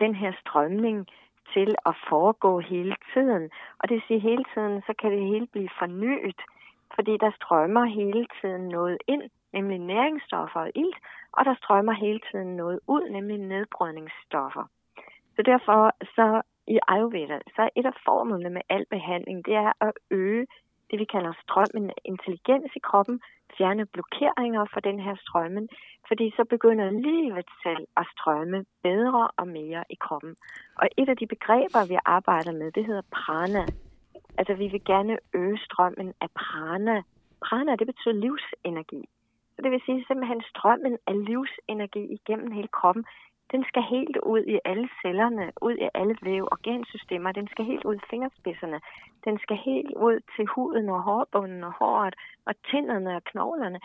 [0.00, 1.06] den her strømning
[1.54, 3.50] til at foregå hele tiden.
[3.78, 6.40] Og det vil sige, hele tiden, så kan det hele blive fornyet,
[6.94, 9.22] fordi der strømmer hele tiden noget ind,
[9.52, 10.98] nemlig næringsstoffer og ilt,
[11.32, 14.64] og der strømmer hele tiden noget ud, nemlig nedbrydningsstoffer.
[15.40, 15.80] Så derfor
[16.16, 16.42] så
[16.74, 20.46] i Ayurveda, så er et af formålene med al behandling, det er at øge
[20.90, 23.20] det, vi kalder strømmen intelligens i kroppen,
[23.56, 25.68] fjerne blokeringer for den her strømmen,
[26.08, 30.36] fordi så begynder livet selv at strømme bedre og mere i kroppen.
[30.80, 33.64] Og et af de begreber, vi arbejder med, det hedder prana.
[34.38, 37.02] Altså, vi vil gerne øge strømmen af prana.
[37.46, 39.02] Prana, det betyder livsenergi.
[39.54, 43.04] Så det vil sige simpelthen strømmen af livsenergi igennem hele kroppen
[43.52, 47.32] den skal helt ud i alle cellerne, ud i alle væv, organsystemer.
[47.32, 48.80] Den skal helt ud i fingerspidserne.
[49.24, 52.14] Den skal helt ud til huden og hårbunden og håret
[52.46, 53.80] og tænderne og knoglerne.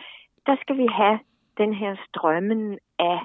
[0.46, 1.18] Der skal vi have
[1.58, 3.18] den her strømmen af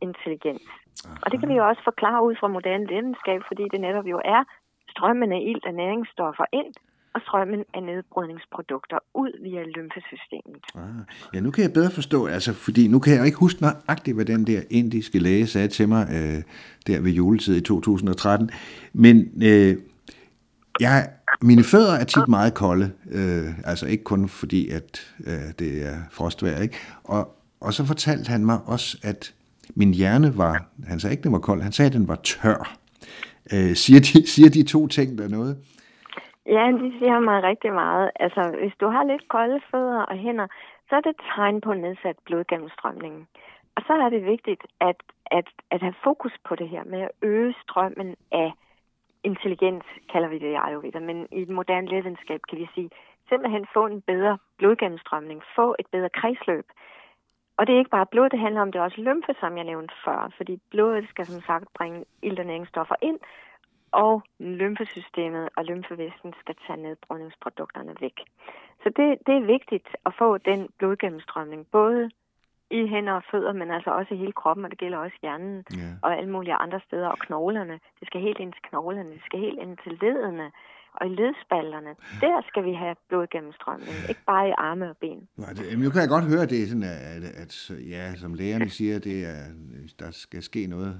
[0.00, 0.68] intelligens.
[1.04, 1.14] Aha.
[1.22, 4.20] Og det kan vi jo også forklare ud fra moderne videnskab, fordi det netop jo
[4.24, 4.44] er
[4.90, 6.74] strømmen af ilt og næringsstoffer ind
[7.14, 10.62] og strømmen af nedbrydningsprodukter ud via lymfesystemet.
[10.74, 14.14] Ah, ja, nu kan jeg bedre forstå, altså, fordi nu kan jeg ikke huske nøjagtigt,
[14.14, 16.42] hvad den der indiske læge sagde til mig øh,
[16.86, 18.50] der ved juletid i 2013,
[18.92, 19.76] men øh,
[20.80, 21.08] jeg,
[21.42, 25.96] mine fødder er tit meget kolde, øh, altså ikke kun fordi, at øh, det er
[26.10, 26.76] frostvejr, ikke?
[27.04, 29.34] Og, og så fortalte han mig også, at
[29.74, 32.76] min hjerne var, han sagde ikke, den var kold, han sagde, at den var tør.
[33.52, 35.56] Øh, siger, de, siger de to ting der noget?
[36.56, 38.10] Ja, de siger mig rigtig meget.
[38.20, 40.46] Altså, hvis du har lidt kolde fødder og hænder,
[40.88, 43.28] så er det et tegn på nedsat blodgennemstrømning.
[43.76, 47.10] Og så er det vigtigt at, at, at have fokus på det her med at
[47.22, 48.52] øge strømmen af
[49.24, 52.90] intelligens, kalder vi det i Ayurveda, men i et moderne lægevidenskab kan vi sige,
[53.28, 56.66] simpelthen få en bedre blodgennemstrømning, få et bedre kredsløb.
[57.56, 59.64] Og det er ikke bare blod, det handler om, det er også lymfe, som jeg
[59.64, 63.18] nævnte før, fordi blodet skal som sagt bringe ild og næringsstoffer ind,
[63.92, 68.18] og lymfesystemet og lymfevæsken skal tage nedbrydningsprodukterne væk.
[68.82, 72.10] Så det, det er vigtigt at få den blodgennemstrømning, både
[72.70, 75.64] i hænder og fødder, men altså også i hele kroppen, og det gælder også hjernen
[75.78, 75.92] yeah.
[76.02, 77.76] og alle mulige andre steder, og knoglerne.
[78.00, 80.50] Det skal helt ind til knoglerne, det skal helt ind til ledene
[80.94, 81.92] og i ledspalterne.
[82.20, 85.28] Der skal vi have blodgennemstrømning, ikke bare i arme og ben.
[85.36, 87.52] Nej, det, nu kan jeg godt høre, det er sådan, at, at
[87.94, 89.40] ja, som lægerne siger, det er,
[89.98, 90.92] der skal ske noget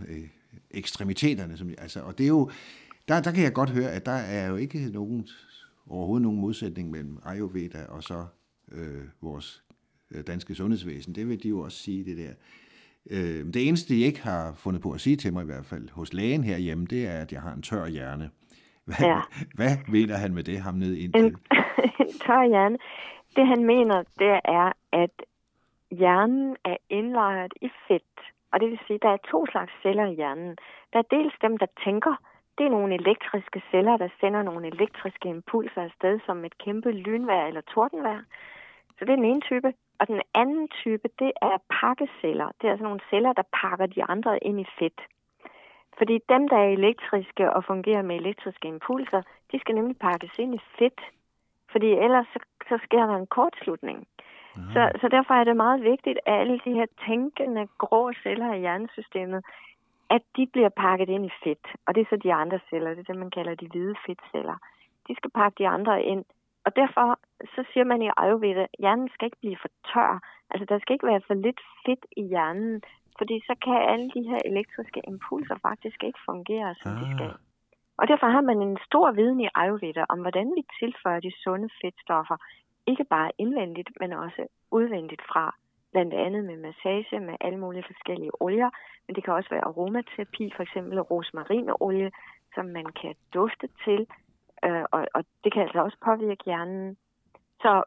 [0.71, 1.57] ekstremiteterne.
[1.57, 2.51] Som, altså, og det er jo,
[3.09, 5.29] der, der kan jeg godt høre, at der er jo ikke nogen,
[5.91, 8.27] overhovedet nogen modsætning mellem Ayurveda og så
[8.73, 9.63] øh, vores
[10.11, 11.15] øh, danske sundhedsvæsen.
[11.15, 12.33] Det vil de jo også sige, det der.
[13.11, 15.89] Øh, det eneste, de ikke har fundet på at sige til mig, i hvert fald
[15.91, 18.31] hos lægen herhjemme, det er, at jeg har en tør hjerne.
[18.85, 19.21] Hvad, ja.
[19.55, 21.37] hvad mener han med det, ham ned ind En, en
[22.27, 22.79] tør hjerne.
[23.37, 25.11] Det han mener, det er, at
[25.91, 28.03] hjernen er indlejret i fedt.
[28.53, 30.57] Og det vil sige, at der er to slags celler i hjernen.
[30.93, 32.15] Der er dels dem, der tænker.
[32.59, 37.47] Det er nogle elektriske celler, der sender nogle elektriske impulser afsted som et kæmpe lynvær
[37.47, 38.21] eller tordenvær.
[38.99, 39.73] Så det er den ene type.
[40.01, 42.49] Og den anden type, det er pakkeceller.
[42.61, 45.01] Det er altså nogle celler, der pakker de andre ind i fedt.
[45.99, 50.55] Fordi dem, der er elektriske og fungerer med elektriske impulser, de skal nemlig pakkes ind
[50.55, 51.01] i fedt.
[51.73, 54.07] Fordi ellers så, så sker der en kortslutning.
[54.55, 58.59] Så, så derfor er det meget vigtigt, at alle de her tænkende grå celler i
[58.59, 59.45] hjernesystemet,
[60.11, 61.67] at de bliver pakket ind i fedt.
[61.87, 64.57] Og det er så de andre celler, det er det, man kalder de hvide fedtceller.
[65.09, 66.25] De skal pakke de andre ind.
[66.65, 67.19] Og derfor
[67.55, 70.21] så siger man i Ayurveda, at hjernen skal ikke blive for tør.
[70.51, 72.83] Altså der skal ikke være for lidt fedt i hjernen,
[73.19, 77.01] fordi så kan alle de her elektriske impulser faktisk ikke fungere, som ah.
[77.01, 77.33] de skal.
[78.01, 81.69] Og derfor har man en stor viden i Ayurveda om, hvordan vi tilføjer de sunde
[81.81, 82.37] fedtstoffer
[82.91, 85.55] ikke bare indvendigt, men også udvendigt fra.
[85.93, 88.71] Blandt andet med massage, med alle mulige forskellige olier.
[89.07, 92.11] Men det kan også være aromaterapi, for eksempel rosmarinolie,
[92.55, 94.07] som man kan dufte til.
[94.65, 96.97] Øh, og, og det kan altså også påvirke hjernen.
[97.63, 97.83] Så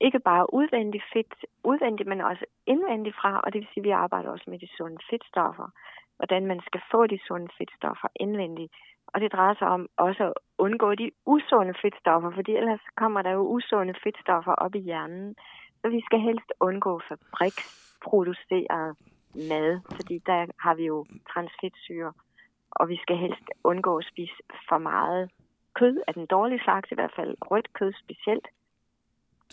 [0.00, 1.34] ikke bare udvendigt fedt,
[1.64, 4.68] udvendigt, men også indvendigt fra, og det vil sige, at vi arbejder også med de
[4.76, 5.68] sunde fedtstoffer.
[6.18, 8.72] Hvordan man skal få de sunde fedtstoffer indvendigt,
[9.06, 13.30] og det drejer sig om også at undgå de usunde fedtstoffer, fordi ellers kommer der
[13.30, 15.34] jo usunde fedtstoffer op i hjernen.
[15.80, 18.96] Så vi skal helst undgå fabriksproduceret
[19.50, 22.12] mad, fordi der har vi jo transfedtsyre
[22.70, 25.30] og vi skal helst undgå at spise for meget
[25.74, 28.46] kød af den dårlige slags, i hvert fald rødt kød specielt.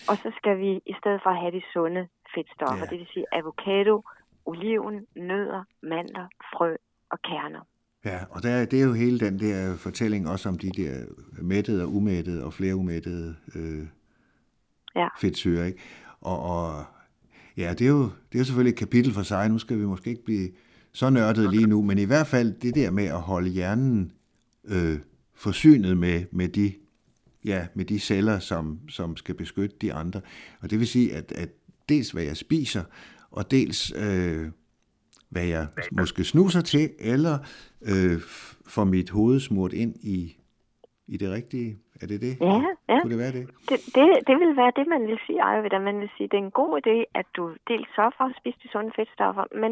[0.09, 2.89] Og så skal vi i stedet for have de sunde fedtstoffer, Ja.
[2.91, 3.95] det vil sige avocado,
[4.45, 6.75] oliven, nødder, mandler, frø
[7.09, 7.67] og kerner.
[8.05, 11.05] Ja, og der, det er jo hele den der fortælling også om de der
[11.41, 13.87] mættede og umættede og flere umættede øh,
[14.95, 15.07] Ja.
[15.21, 15.79] fedtsyre, ikke?
[16.21, 16.85] Og, og
[17.57, 19.49] ja, det er, jo, det er jo selvfølgelig et kapitel for sig.
[19.49, 20.49] Nu skal vi måske ikke blive
[20.93, 24.11] så nørdet lige nu, men i hvert fald det der med at holde hjernen
[24.65, 24.99] øh,
[25.35, 26.73] forsynet med, med de
[27.45, 30.21] ja, med de celler, som, som skal beskytte de andre.
[30.61, 31.49] Og det vil sige, at, at
[31.89, 32.83] dels hvad jeg spiser,
[33.37, 34.51] og dels øh,
[35.29, 37.35] hvad jeg måske snuser til, eller
[37.91, 38.17] øh,
[38.75, 40.37] får mit hoved smurt ind i,
[41.07, 41.77] i det rigtige.
[42.01, 42.33] Er det det?
[42.41, 42.97] Ja, ja.
[43.01, 43.45] Kunne det være det?
[43.69, 45.79] Det, det, det vil være det, man vil sige, Ayurveda.
[45.79, 48.57] Man vil sige, det er en god idé, at du dels sørger for at spise
[48.63, 49.71] de sunde fedtstoffer, men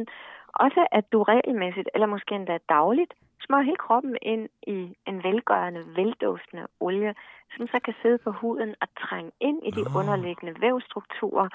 [0.65, 3.13] også at du regelmæssigt, eller måske endda dagligt,
[3.45, 7.13] smører hele kroppen ind i en velgørende, velduftende olie,
[7.55, 9.99] som så kan sidde på huden og trænge ind i de Nå.
[9.99, 11.47] underliggende vævstrukturer.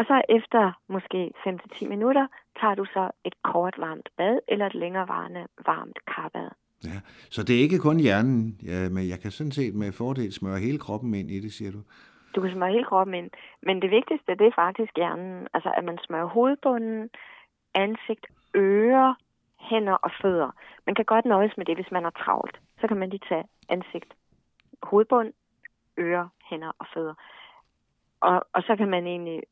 [0.00, 2.26] Og så efter måske 5-10 minutter,
[2.60, 6.48] tager du så et kort varmt bad eller et længerevarende varmt karbad.
[6.84, 7.00] Ja.
[7.30, 10.58] Så det er ikke kun hjernen, ja, men jeg kan sådan set med fordel smøre
[10.58, 11.80] hele kroppen ind i det, siger du.
[12.34, 13.30] Du kan smøre hele kroppen ind.
[13.62, 15.48] Men det vigtigste, det er faktisk hjernen.
[15.54, 17.10] Altså, at man smører hovedbunden,
[17.74, 18.26] ansigt,
[18.56, 19.14] ører,
[19.58, 20.50] hænder og fødder.
[20.86, 22.60] Man kan godt nøjes med det, hvis man er travlt.
[22.80, 24.14] Så kan man lige tage ansigt,
[24.82, 25.32] hovedbund,
[25.98, 27.14] ører, hænder og fødder.
[28.20, 29.42] Og, og så kan man egentlig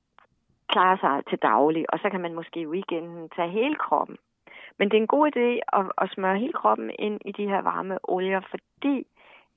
[0.68, 4.16] klare sig til daglig, og så kan man måske i weekenden tage hele kroppen.
[4.78, 7.62] Men det er en god idé at, at smøre hele kroppen ind i de her
[7.62, 9.06] varme olier, fordi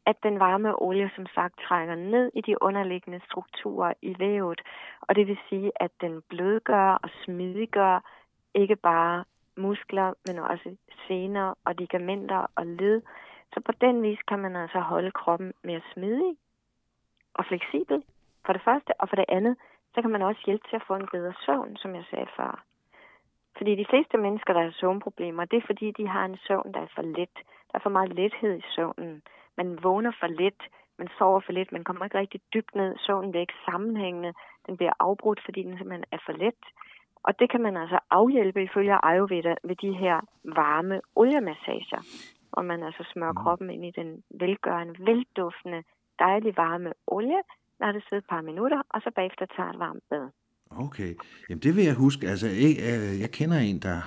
[0.05, 4.61] at den varme olie som sagt trænger ned i de underliggende strukturer i vævet.
[5.01, 8.03] Og det vil sige, at den blødgør og smidiggør
[8.53, 9.23] ikke bare
[9.57, 10.75] muskler, men også
[11.07, 13.01] sener og ligamenter og led.
[13.53, 16.35] Så på den vis kan man altså holde kroppen mere smidig
[17.33, 18.03] og fleksibel,
[18.45, 19.01] for det første.
[19.01, 19.57] Og for det andet,
[19.93, 22.63] så kan man også hjælpe til at få en bedre søvn, som jeg sagde før.
[23.57, 26.81] Fordi de fleste mennesker, der har søvnproblemer, det er fordi, de har en søvn, der
[26.81, 27.35] er for let.
[27.69, 29.21] Der er for meget lethed i søvnen.
[29.57, 30.61] Man vågner for let,
[30.97, 32.95] man sover for lidt, man kommer ikke rigtig dybt ned.
[32.97, 34.33] Søvnen bliver ikke sammenhængende,
[34.67, 36.63] den bliver afbrudt, fordi den simpelthen er for let.
[37.23, 42.01] Og det kan man altså afhjælpe ifølge Ayurveda ved de her varme oliemassager,
[42.49, 45.83] hvor man altså smører kroppen ind i den velgørende, velduftende,
[46.19, 47.41] dejlige varme olie,
[47.81, 50.25] når det sidder et par minutter, og så bagefter tager et varmt bad.
[50.85, 51.13] Okay,
[51.49, 52.27] jamen det vil jeg huske.
[52.29, 54.01] Altså, jeg, jeg, jeg kender en, der,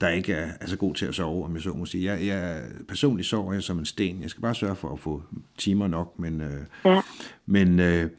[0.00, 2.12] der ikke er, er så god til at sove, om jeg så må sige.
[2.12, 4.22] Jeg, jeg personligt sover jeg som en sten.
[4.22, 5.22] Jeg skal bare sørge for at få
[5.58, 7.00] timer nok, men, øh, Ja.
[7.46, 8.10] men øh,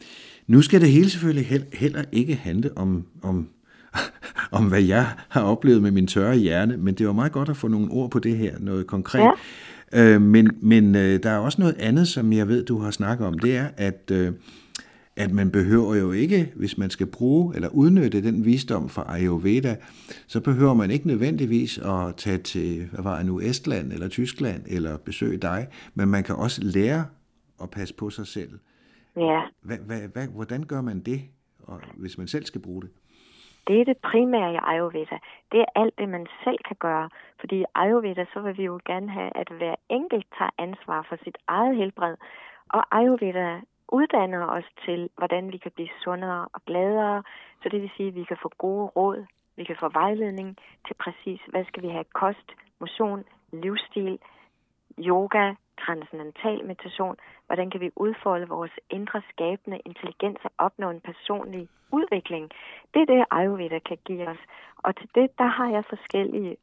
[0.47, 3.49] nu skal det hele selvfølgelig hel- heller ikke handle om, om,
[4.57, 7.57] om, hvad jeg har oplevet med min tørre hjerne, men det var meget godt at
[7.57, 9.31] få nogle ord på det her, noget konkret.
[9.93, 10.13] Ja.
[10.15, 13.27] Øh, men men øh, der er også noget andet, som jeg ved, du har snakket
[13.27, 14.33] om, det er, at, øh,
[15.17, 19.75] at man behøver jo ikke, hvis man skal bruge eller udnytte den visdom fra Ayurveda,
[20.27, 24.63] så behøver man ikke nødvendigvis at tage til, hvad var det nu, Estland eller Tyskland
[24.67, 27.05] eller besøge dig, men man kan også lære
[27.63, 28.49] at passe på sig selv.
[29.17, 29.77] Ja, hvad,
[30.13, 31.21] hvad, hvordan gør man det,
[31.59, 32.89] og, hvis man selv skal bruge det?
[33.67, 35.17] det er det primære i Ayurveda.
[35.51, 37.09] Det er alt det, man selv kan gøre.
[37.39, 41.17] Fordi i Ayurveda, så vil vi jo gerne have, at hver enkelt tager ansvar for
[41.23, 42.15] sit eget helbred.
[42.69, 43.61] Og Ayurveda
[43.91, 47.23] uddanner os til, hvordan vi kan blive sundere og gladere.
[47.63, 49.25] Så det vil sige, at vi kan få gode råd,
[49.55, 50.57] vi kan få vejledning
[50.87, 53.23] til præcis, hvad skal vi have kost, motion,
[53.53, 54.19] livsstil,
[54.99, 55.53] yoga,
[55.85, 57.15] transcendental meditation,
[57.47, 62.51] hvordan kan vi udfolde vores indre skabende intelligens og opnå en personlig udvikling.
[62.93, 64.41] Det er det, Ayurveda kan give os.
[64.77, 66.57] Og til det, der har jeg forskellige,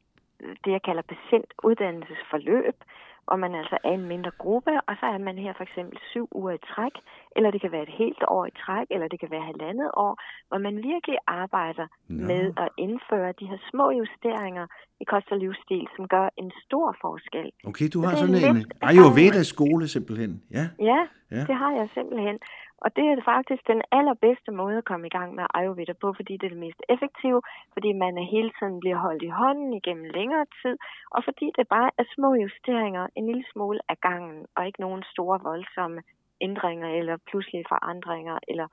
[0.63, 2.77] det jeg kalder patientuddannelsesforløb,
[3.27, 6.27] hvor man altså er en mindre gruppe, og så er man her for eksempel syv
[6.31, 6.95] uger i træk,
[7.35, 10.13] eller det kan være et helt år i træk, eller det kan være halvandet år,
[10.47, 12.27] hvor man virkelig arbejder Nå.
[12.27, 14.65] med at indføre de her små justeringer
[15.01, 17.51] i kost og livsstil, som gør en stor forskel.
[17.69, 20.31] Okay, du Så har er sådan en lidt Ayurveda-skole simpelthen.
[20.51, 20.99] Ja, Ja.
[21.31, 22.39] ja, det har jeg simpelthen.
[22.83, 26.33] Og det er faktisk den allerbedste måde at komme i gang med Ayurveda på, fordi
[26.37, 27.41] det er det mest effektive,
[27.73, 30.75] fordi man hele tiden bliver holdt i hånden igennem længere tid,
[31.11, 35.03] og fordi det bare er små justeringer, en lille smule af gangen, og ikke nogen
[35.13, 36.01] store voldsomme
[36.41, 38.67] ændringer eller pludselige forandringer eller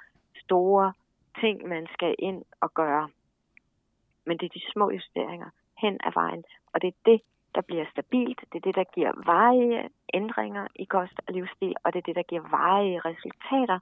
[0.44, 0.92] store
[1.40, 3.08] ting, man skal ind og gøre.
[4.26, 5.50] Men det er de små justeringer
[5.82, 7.20] hen ad vejen, og det er det,
[7.54, 8.40] der bliver stabilt.
[8.52, 12.16] Det er det, der giver varige ændringer i kost og livsstil, og det er det,
[12.16, 13.78] der giver varige resultater,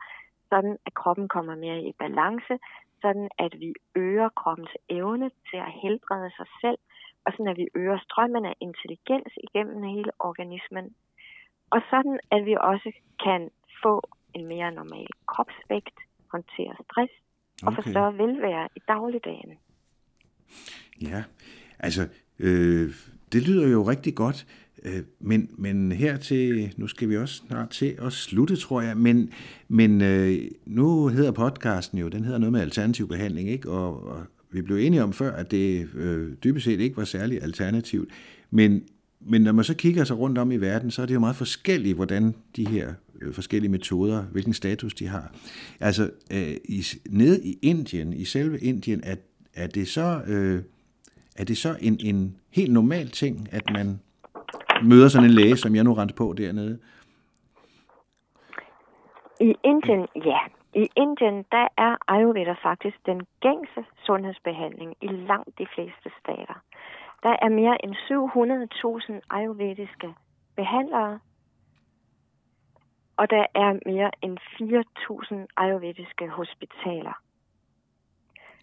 [0.51, 2.55] sådan at kroppen kommer mere i balance,
[3.03, 6.79] sådan at vi øger kroppens evne til at helbrede sig selv,
[7.25, 10.95] og sådan at vi øger strømmen af intelligens igennem hele organismen.
[11.71, 12.93] Og sådan at vi også
[13.25, 13.51] kan
[13.83, 14.03] få
[14.35, 15.99] en mere normal kropsvægt,
[16.33, 17.13] håndtere stress
[17.67, 17.91] og få Okay.
[17.91, 19.59] større velvære i dagligdagen.
[21.03, 21.25] Ja,
[21.79, 22.03] altså,
[22.39, 22.89] øh,
[23.33, 24.47] det lyder jo rigtig godt,
[24.85, 28.97] øh, men, men her til, nu skal vi også snart til at slutte, tror jeg,
[28.97, 29.31] men,
[29.69, 33.71] men øh, nu hedder podcasten jo, den hedder noget med alternativ behandling, ikke?
[33.71, 37.43] Og, og vi blev enige om før, at det øh, dybest set ikke var særlig
[37.43, 38.09] alternativt,
[38.51, 38.83] men,
[39.21, 41.37] men når man så kigger sig rundt om i verden, så er det jo meget
[41.37, 45.35] forskelligt, hvordan de her øh, forskellige metoder, hvilken status de har.
[45.81, 49.17] Altså, øh, i, nede i Indien, i selve Indien, er,
[49.55, 50.21] er det så...
[50.27, 50.63] Øh,
[51.39, 54.01] er det så en, en helt normal ting, at man
[54.83, 56.79] møder sådan en læge, som jeg nu rent på dernede?
[59.41, 60.39] I Indien, ja.
[60.75, 66.63] I Indien, der er Ayurveda faktisk den gængse sundhedsbehandling i langt de fleste stater.
[67.23, 70.15] Der er mere end 700.000 ayurvediske
[70.57, 71.19] behandlere,
[73.17, 77.23] og der er mere end 4.000 ayurvediske hospitaler.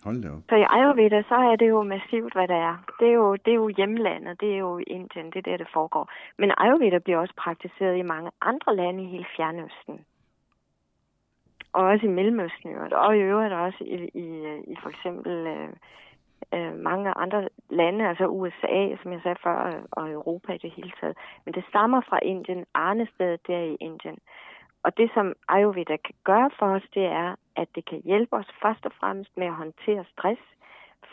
[0.06, 0.44] Hold da op.
[0.50, 2.76] Så i Ayurveda, så er det jo massivt, hvad der er.
[3.00, 5.68] Det er jo, det er jo hjemlandet, det er jo Indien, det er der, det
[5.74, 6.12] foregår.
[6.38, 10.06] Men Ayurveda bliver også praktiseret i mange andre lande i hele Fjernøsten.
[11.74, 14.28] Og også i Mellemøsten, i og i øvrigt også i, i,
[14.72, 15.70] i for eksempel øh,
[16.54, 20.92] øh, mange andre lande, altså USA, som jeg sagde før, og Europa i det hele
[21.00, 21.18] taget.
[21.46, 24.18] Men det stammer fra Indien, Arnested der i Indien.
[24.86, 28.50] Og det, som Ayurveda kan gøre for os, det er, at det kan hjælpe os
[28.62, 30.42] først og fremmest med at håndtere stress,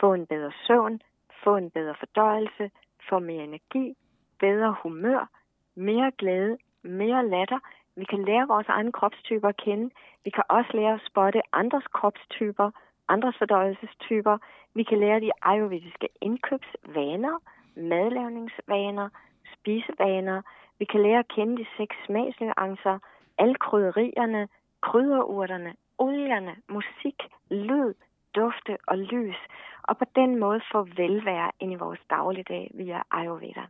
[0.01, 1.01] få en bedre søvn,
[1.45, 2.70] få en bedre fordøjelse,
[3.09, 3.95] få mere energi,
[4.41, 5.29] bedre humør,
[5.75, 7.59] mere glæde, mere latter.
[7.97, 9.91] Vi kan lære vores egne kropstyper at kende.
[10.25, 12.70] Vi kan også lære at spotte andres kropstyper,
[13.09, 14.39] andres fordøjelsestyper.
[14.75, 17.37] Vi kan lære de ayurvediske indkøbsvaner,
[17.77, 19.09] madlavningsvaner,
[19.55, 20.43] spisevaner.
[20.79, 22.99] Vi kan lære at kende de seks smagsnuancer,
[23.39, 24.49] alle krydderierne,
[24.83, 27.18] krydderurterne, olierne, musik,
[27.51, 27.95] lyd,
[28.37, 29.37] dufte og lys.
[29.83, 33.64] Og på den måde få velvære ind i vores dagligdag via Ayurveda.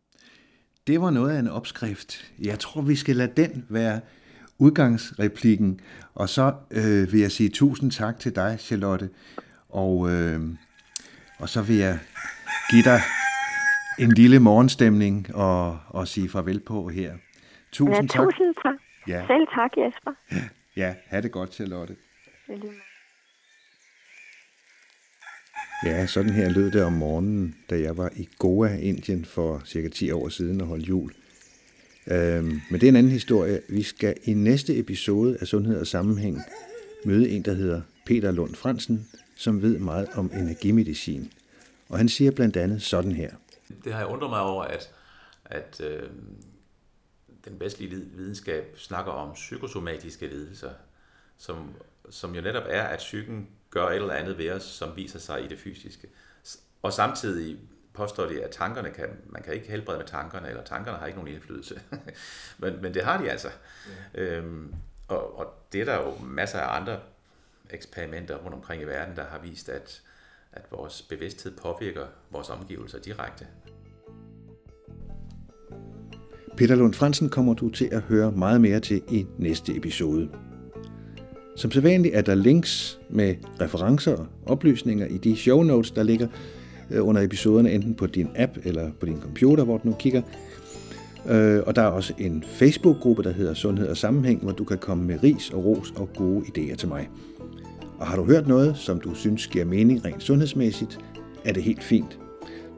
[0.87, 2.33] Det var noget af en opskrift.
[2.45, 4.01] Jeg tror, vi skal lade den være
[4.59, 5.81] udgangsreplikken.
[6.15, 9.11] Og så øh, vil jeg sige tusind tak til dig, Charlotte.
[9.69, 10.41] Og, øh,
[11.39, 11.99] og så vil jeg
[12.71, 13.01] give dig
[13.99, 17.13] en lille morgenstemning og, og sige farvel på her.
[17.73, 18.25] Tusind Ja, tak.
[18.25, 18.75] tusind tak.
[19.09, 19.27] Ja.
[19.27, 20.13] Selv tak, Jesper.
[20.77, 21.97] Ja, ha' det godt, Charlotte.
[25.85, 29.89] Ja, sådan her lød det om morgenen, da jeg var i Goa, Indien for cirka
[29.89, 31.13] 10 år siden og holdt jul.
[32.07, 33.61] Øhm, men det er en anden historie.
[33.69, 36.39] Vi skal i næste episode af Sundhed og Sammenhæng
[37.05, 41.33] møde en, der hedder Peter Lund Fransen, som ved meget om energimedicin.
[41.89, 43.31] Og han siger blandt andet sådan her.
[43.85, 44.91] Det har jeg undret mig over, at,
[45.45, 46.03] at øh,
[47.45, 50.71] den vestlige vid- videnskab snakker om psykosomatiske lidelser,
[51.37, 51.75] som,
[52.11, 55.45] som jo netop er, at psyken gør et eller andet ved os, som viser sig
[55.45, 56.09] i det fysiske.
[56.83, 57.59] Og samtidig
[57.93, 61.19] påstår de, at tankerne kan, man kan ikke helbrede med tankerne, eller tankerne har ikke
[61.19, 61.81] nogen indflydelse.
[62.59, 63.49] men, men det har de altså.
[64.15, 64.23] Ja.
[64.23, 64.75] Øhm,
[65.09, 67.01] og, og det er der jo masser af andre
[67.71, 70.03] eksperimenter rundt omkring i verden, der har vist, at,
[70.53, 73.47] at vores bevidsthed påvirker vores omgivelser direkte.
[76.57, 80.29] Peter Lund Fransen kommer du til at høre meget mere til i næste episode.
[81.57, 86.27] Som sædvanligt er der links med referencer og oplysninger i de show notes, der ligger
[86.91, 90.23] øh, under episoderne, enten på din app eller på din computer, hvor du nu kigger.
[91.29, 94.79] Øh, Og der er også en Facebook-gruppe, der hedder Sundhed og Sammenhæng, hvor du kan
[94.79, 97.09] komme med ris og ros og gode idéer til mig.
[97.99, 100.99] Og har du hørt noget, som du synes giver mening rent sundhedsmæssigt,
[101.45, 102.19] er det helt fint.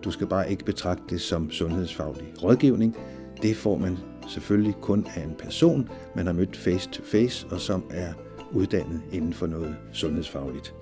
[0.05, 2.97] Du skal bare ikke betragte det som sundhedsfaglig rådgivning.
[3.43, 7.61] Det får man selvfølgelig kun af en person, man har mødt face to face, og
[7.61, 8.13] som er
[8.53, 10.75] uddannet inden for noget sundhedsfagligt.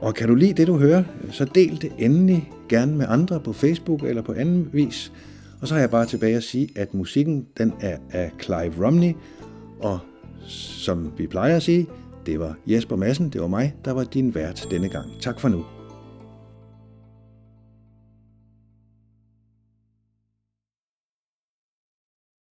[0.00, 3.52] Og kan du lide det, du hører, så del det endelig gerne med andre på
[3.52, 5.12] Facebook eller på anden vis.
[5.60, 9.12] Og så har jeg bare tilbage at sige, at musikken den er af Clive Romney,
[9.80, 9.98] og
[10.48, 11.86] som vi plejer at sige,
[12.26, 15.06] det var Jesper Madsen, det var mig, der var din vært denne gang.
[15.20, 15.64] Tak for nu.